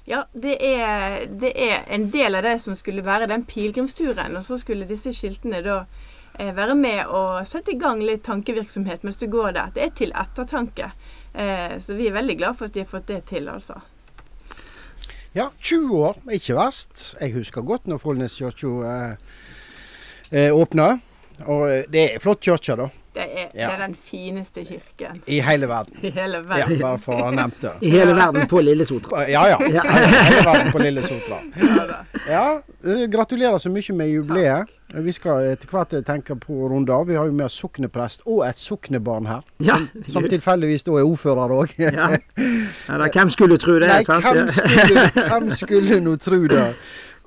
Ja, 0.09 0.23
det 0.33 0.55
er, 0.65 1.27
det 1.29 1.51
er, 1.53 1.83
en 1.93 2.07
del 2.11 2.39
av 2.39 2.47
det 2.47 2.55
som 2.63 2.77
skulle 2.77 3.05
være 3.05 3.29
den 3.29 3.45
pilegrimsturen. 3.45 4.39
Og 4.39 4.45
så 4.47 4.57
skulle 4.57 4.89
disse 4.89 5.13
skiltene 5.13 5.61
da 5.65 5.83
eh, 6.39 6.55
være 6.57 6.77
med 6.79 7.13
og 7.13 7.45
sette 7.49 7.75
i 7.75 7.79
gang 7.81 8.01
litt 8.01 8.25
tankevirksomhet 8.25 9.05
mens 9.05 9.21
du 9.21 9.27
går 9.29 9.53
der. 9.59 9.75
Det 9.77 9.85
er 9.85 9.93
til 10.01 10.15
ettertanke. 10.17 10.91
Eh, 11.35 11.77
så 11.77 11.99
vi 11.99 12.09
er 12.09 12.17
veldig 12.17 12.39
glad 12.41 12.57
for 12.57 12.71
at 12.71 12.79
de 12.79 12.87
har 12.87 12.89
fått 12.89 13.11
det 13.13 13.27
til, 13.29 13.51
altså. 13.53 13.77
Ja, 15.37 15.51
20 15.61 15.99
år 16.01 16.17
er 16.25 16.39
ikke 16.39 16.57
verst. 16.57 17.03
Jeg 17.21 17.35
husker 17.37 17.63
godt 17.63 17.85
når 17.87 18.01
Follnes 18.01 18.39
kirke 18.41 18.71
eh, 18.89 19.13
eh, 20.33 20.55
åpna. 20.57 20.95
Og 21.45 21.69
eh, 21.69 21.85
det 21.93 22.07
er 22.07 22.23
flott 22.25 22.41
kirke, 22.49 22.79
da. 22.81 22.89
Det 23.19 23.25
er, 23.27 23.47
ja. 23.55 23.67
det 23.67 23.75
er, 23.75 23.81
den 23.83 23.95
fineste 23.99 24.63
kirken. 24.63 25.23
I 25.27 25.41
hele 25.43 25.67
verden. 25.67 25.97
I 26.03 26.11
hele 26.15 26.39
verden. 26.39 26.77
Ja, 26.77 26.83
bare 26.85 26.99
for 27.03 27.19
å 27.19 27.25
ha 27.27 27.31
nevnt 27.35 27.57
det. 27.65 27.73
I 27.83 27.91
hele 27.91 28.15
verden 28.15 28.47
på 28.47 28.61
Lille 28.63 28.87
Sotra. 28.87 29.25
Ja, 29.27 29.43
ja. 29.51 29.57
I 29.59 29.73
hele 29.75 30.45
verden 30.47 30.71
på 30.71 30.83
Lille 30.85 31.03
Sotra. 31.03 31.41
Ja, 32.29 32.61
eh, 32.85 33.07
gratulerer 33.09 33.59
så 33.59 33.71
mye 33.73 33.95
med 33.97 34.11
jubileet. 34.11 34.71
Vi 34.95 35.13
skal 35.17 35.49
etter 35.51 35.71
hvert 35.73 35.95
tenke 36.07 36.37
på 36.39 36.61
å 36.63 36.69
runde 36.71 36.93
av. 36.95 37.09
Vi 37.09 37.17
har 37.17 37.27
jo 37.27 37.35
med 37.35 37.49
oss 37.49 37.57
sokneprest 37.59 38.23
og 38.29 38.43
et 38.47 38.61
soknebarn 38.61 39.27
her. 39.31 39.43
Ja, 39.65 39.79
som, 39.81 40.05
som 40.19 40.29
tilfeldigvis 40.29 40.85
da 40.87 40.99
er 41.01 41.09
ordfører 41.09 41.57
òg. 41.57 41.75
ja. 41.81 42.11
ja, 42.13 43.11
hvem 43.17 43.33
skulle 43.35 43.59
tro 43.59 43.79
det? 43.81 43.91
Nei, 43.91 44.03
sant? 44.07 44.29
Hvem 44.29 44.53
skulle, 44.53 45.09
hvem 45.17 45.51
skulle 45.57 46.01
nå 46.05 46.15
tro 46.23 46.43
det? 46.53 46.67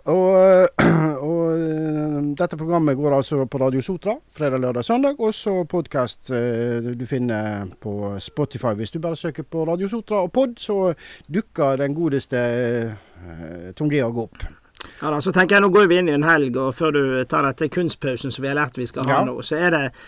Og, 0.10 0.68
og, 1.32 1.42
eh, 1.54 2.16
dette 2.38 2.58
programmet 2.58 2.98
går 2.98 3.16
altså 3.20 3.46
på 3.46 3.60
Radio 3.62 3.84
Sotra 3.86 4.16
fredag, 4.34 4.64
lørdag, 4.64 4.86
søndag. 4.86 5.20
Og 5.20 5.34
så 5.36 5.62
podkast 5.70 6.32
eh, 6.34 6.94
du 6.98 7.06
finner 7.06 7.70
på 7.82 8.16
Spotify. 8.20 8.74
Hvis 8.80 8.96
du 8.96 9.00
bare 9.00 9.20
søker 9.20 9.44
på 9.44 9.66
Radio 9.70 9.90
Sotra 9.92 10.24
og 10.26 10.32
pod, 10.34 10.58
så 10.58 10.94
dukker 11.30 11.78
den 11.84 11.94
godeste 11.98 12.42
Tom 13.78 13.92
Georg 13.92 14.18
opp. 14.18 14.48
Ja 15.02 15.12
da, 15.14 15.20
så 15.22 15.34
tenker 15.34 15.58
jeg 15.58 15.66
Nå 15.66 15.70
går 15.74 15.90
vi 15.90 16.00
inn 16.02 16.10
i 16.10 16.16
en 16.16 16.26
helg, 16.26 16.58
og 16.58 16.74
før 16.78 16.96
du 16.96 17.04
tar 17.30 17.46
dette 17.46 17.70
kunstpausen 17.74 18.34
som 18.34 18.44
vi 18.44 18.50
har 18.50 18.58
lært 18.58 18.80
vi 18.80 18.90
skal 18.90 19.06
ha 19.10 19.20
ja. 19.20 19.26
nå, 19.28 19.38
så 19.46 19.60
er 19.62 19.74
det 19.76 19.84
eh, 19.90 20.02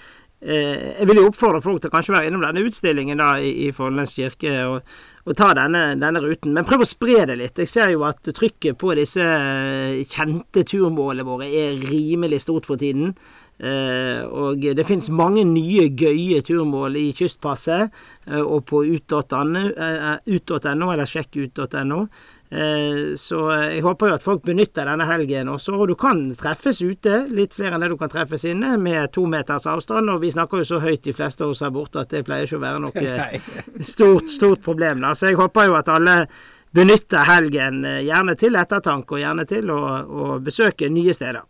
Jeg 0.43 1.07
vil 1.07 1.21
jo 1.21 1.29
oppfordre 1.29 1.61
folk 1.63 1.81
til 1.81 1.91
kanskje 1.93 2.17
være 2.17 2.27
innom 2.27 2.43
denne 2.43 2.65
utstillingen 2.67 3.21
da 3.21 3.37
i, 3.39 3.53
i 3.67 3.71
Follnes 3.75 4.15
kirke. 4.17 4.51
og 4.67 4.81
og 5.23 5.37
ta 5.39 5.53
denne, 5.55 5.93
denne, 5.99 6.19
ruten. 6.23 6.51
Men 6.55 6.65
prøv 6.67 6.83
å 6.83 6.87
spre 6.87 7.23
det 7.29 7.37
litt. 7.39 7.61
Jeg 7.63 7.71
ser 7.71 7.93
jo 7.93 8.03
at 8.07 8.27
trykket 8.35 8.75
på 8.79 8.91
disse 8.99 9.23
eh, 9.23 10.01
kjente 10.11 10.65
turmålene 10.67 11.27
våre 11.27 11.47
er 11.47 11.79
rimelig 11.79 12.43
stort 12.43 12.67
for 12.67 12.81
tiden. 12.81 13.15
Uh, 13.63 14.25
og 14.33 14.63
det 14.75 14.83
finnes 14.83 15.11
mange 15.13 15.43
nye, 15.47 15.85
gøye 15.95 16.41
turmål 16.43 16.97
i 16.99 17.03
Kystpasset 17.15 17.93
og 18.41 18.63
på 18.67 18.81
ut.no, 18.81 19.61
ut 20.25 20.53
eller 20.57 21.05
sjekkut.no. 21.07 21.99
Eh, 22.01 22.25
så 23.17 23.39
jeg 23.55 23.81
håper 23.81 24.11
jo 24.11 24.15
at 24.17 24.25
folk 24.25 24.43
benytter 24.45 24.85
denne 24.85 25.07
helgen 25.09 25.49
også. 25.49 25.73
Og 25.79 25.87
du 25.89 25.95
kan 25.99 26.21
treffes 26.37 26.83
ute, 26.83 27.23
litt 27.33 27.55
flere 27.55 27.77
enn 27.77 27.85
det 27.85 27.89
du 27.93 27.97
kan 27.97 28.11
treffes 28.13 28.45
inne, 28.49 28.75
med 28.77 29.09
to 29.15 29.25
meters 29.29 29.65
avstand. 29.69 30.11
Og 30.13 30.21
vi 30.21 30.33
snakker 30.33 30.61
jo 30.61 30.69
så 30.75 30.81
høyt 30.83 31.05
de 31.07 31.15
fleste 31.17 31.45
av 31.45 31.53
oss 31.55 31.63
her 31.65 31.73
borte 31.73 32.03
at 32.03 32.13
det 32.13 32.25
pleier 32.27 32.45
ikke 32.45 32.59
å 32.61 32.65
være 32.65 32.83
noe 32.83 33.29
stort, 33.93 34.29
stort 34.33 34.61
problem. 34.65 35.01
Da. 35.01 35.15
Så 35.17 35.31
jeg 35.31 35.39
håper 35.41 35.71
jo 35.71 35.79
at 35.79 35.89
alle 35.93 36.17
benytter 36.73 37.25
helgen, 37.29 37.83
eh, 37.85 38.01
gjerne 38.07 38.35
til 38.39 38.55
ettertanke 38.57 39.17
og 39.17 39.21
gjerne 39.21 39.45
til 39.49 39.69
å, 39.69 39.81
å 40.03 40.39
besøke 40.43 40.89
nye 40.89 41.13
steder. 41.13 41.43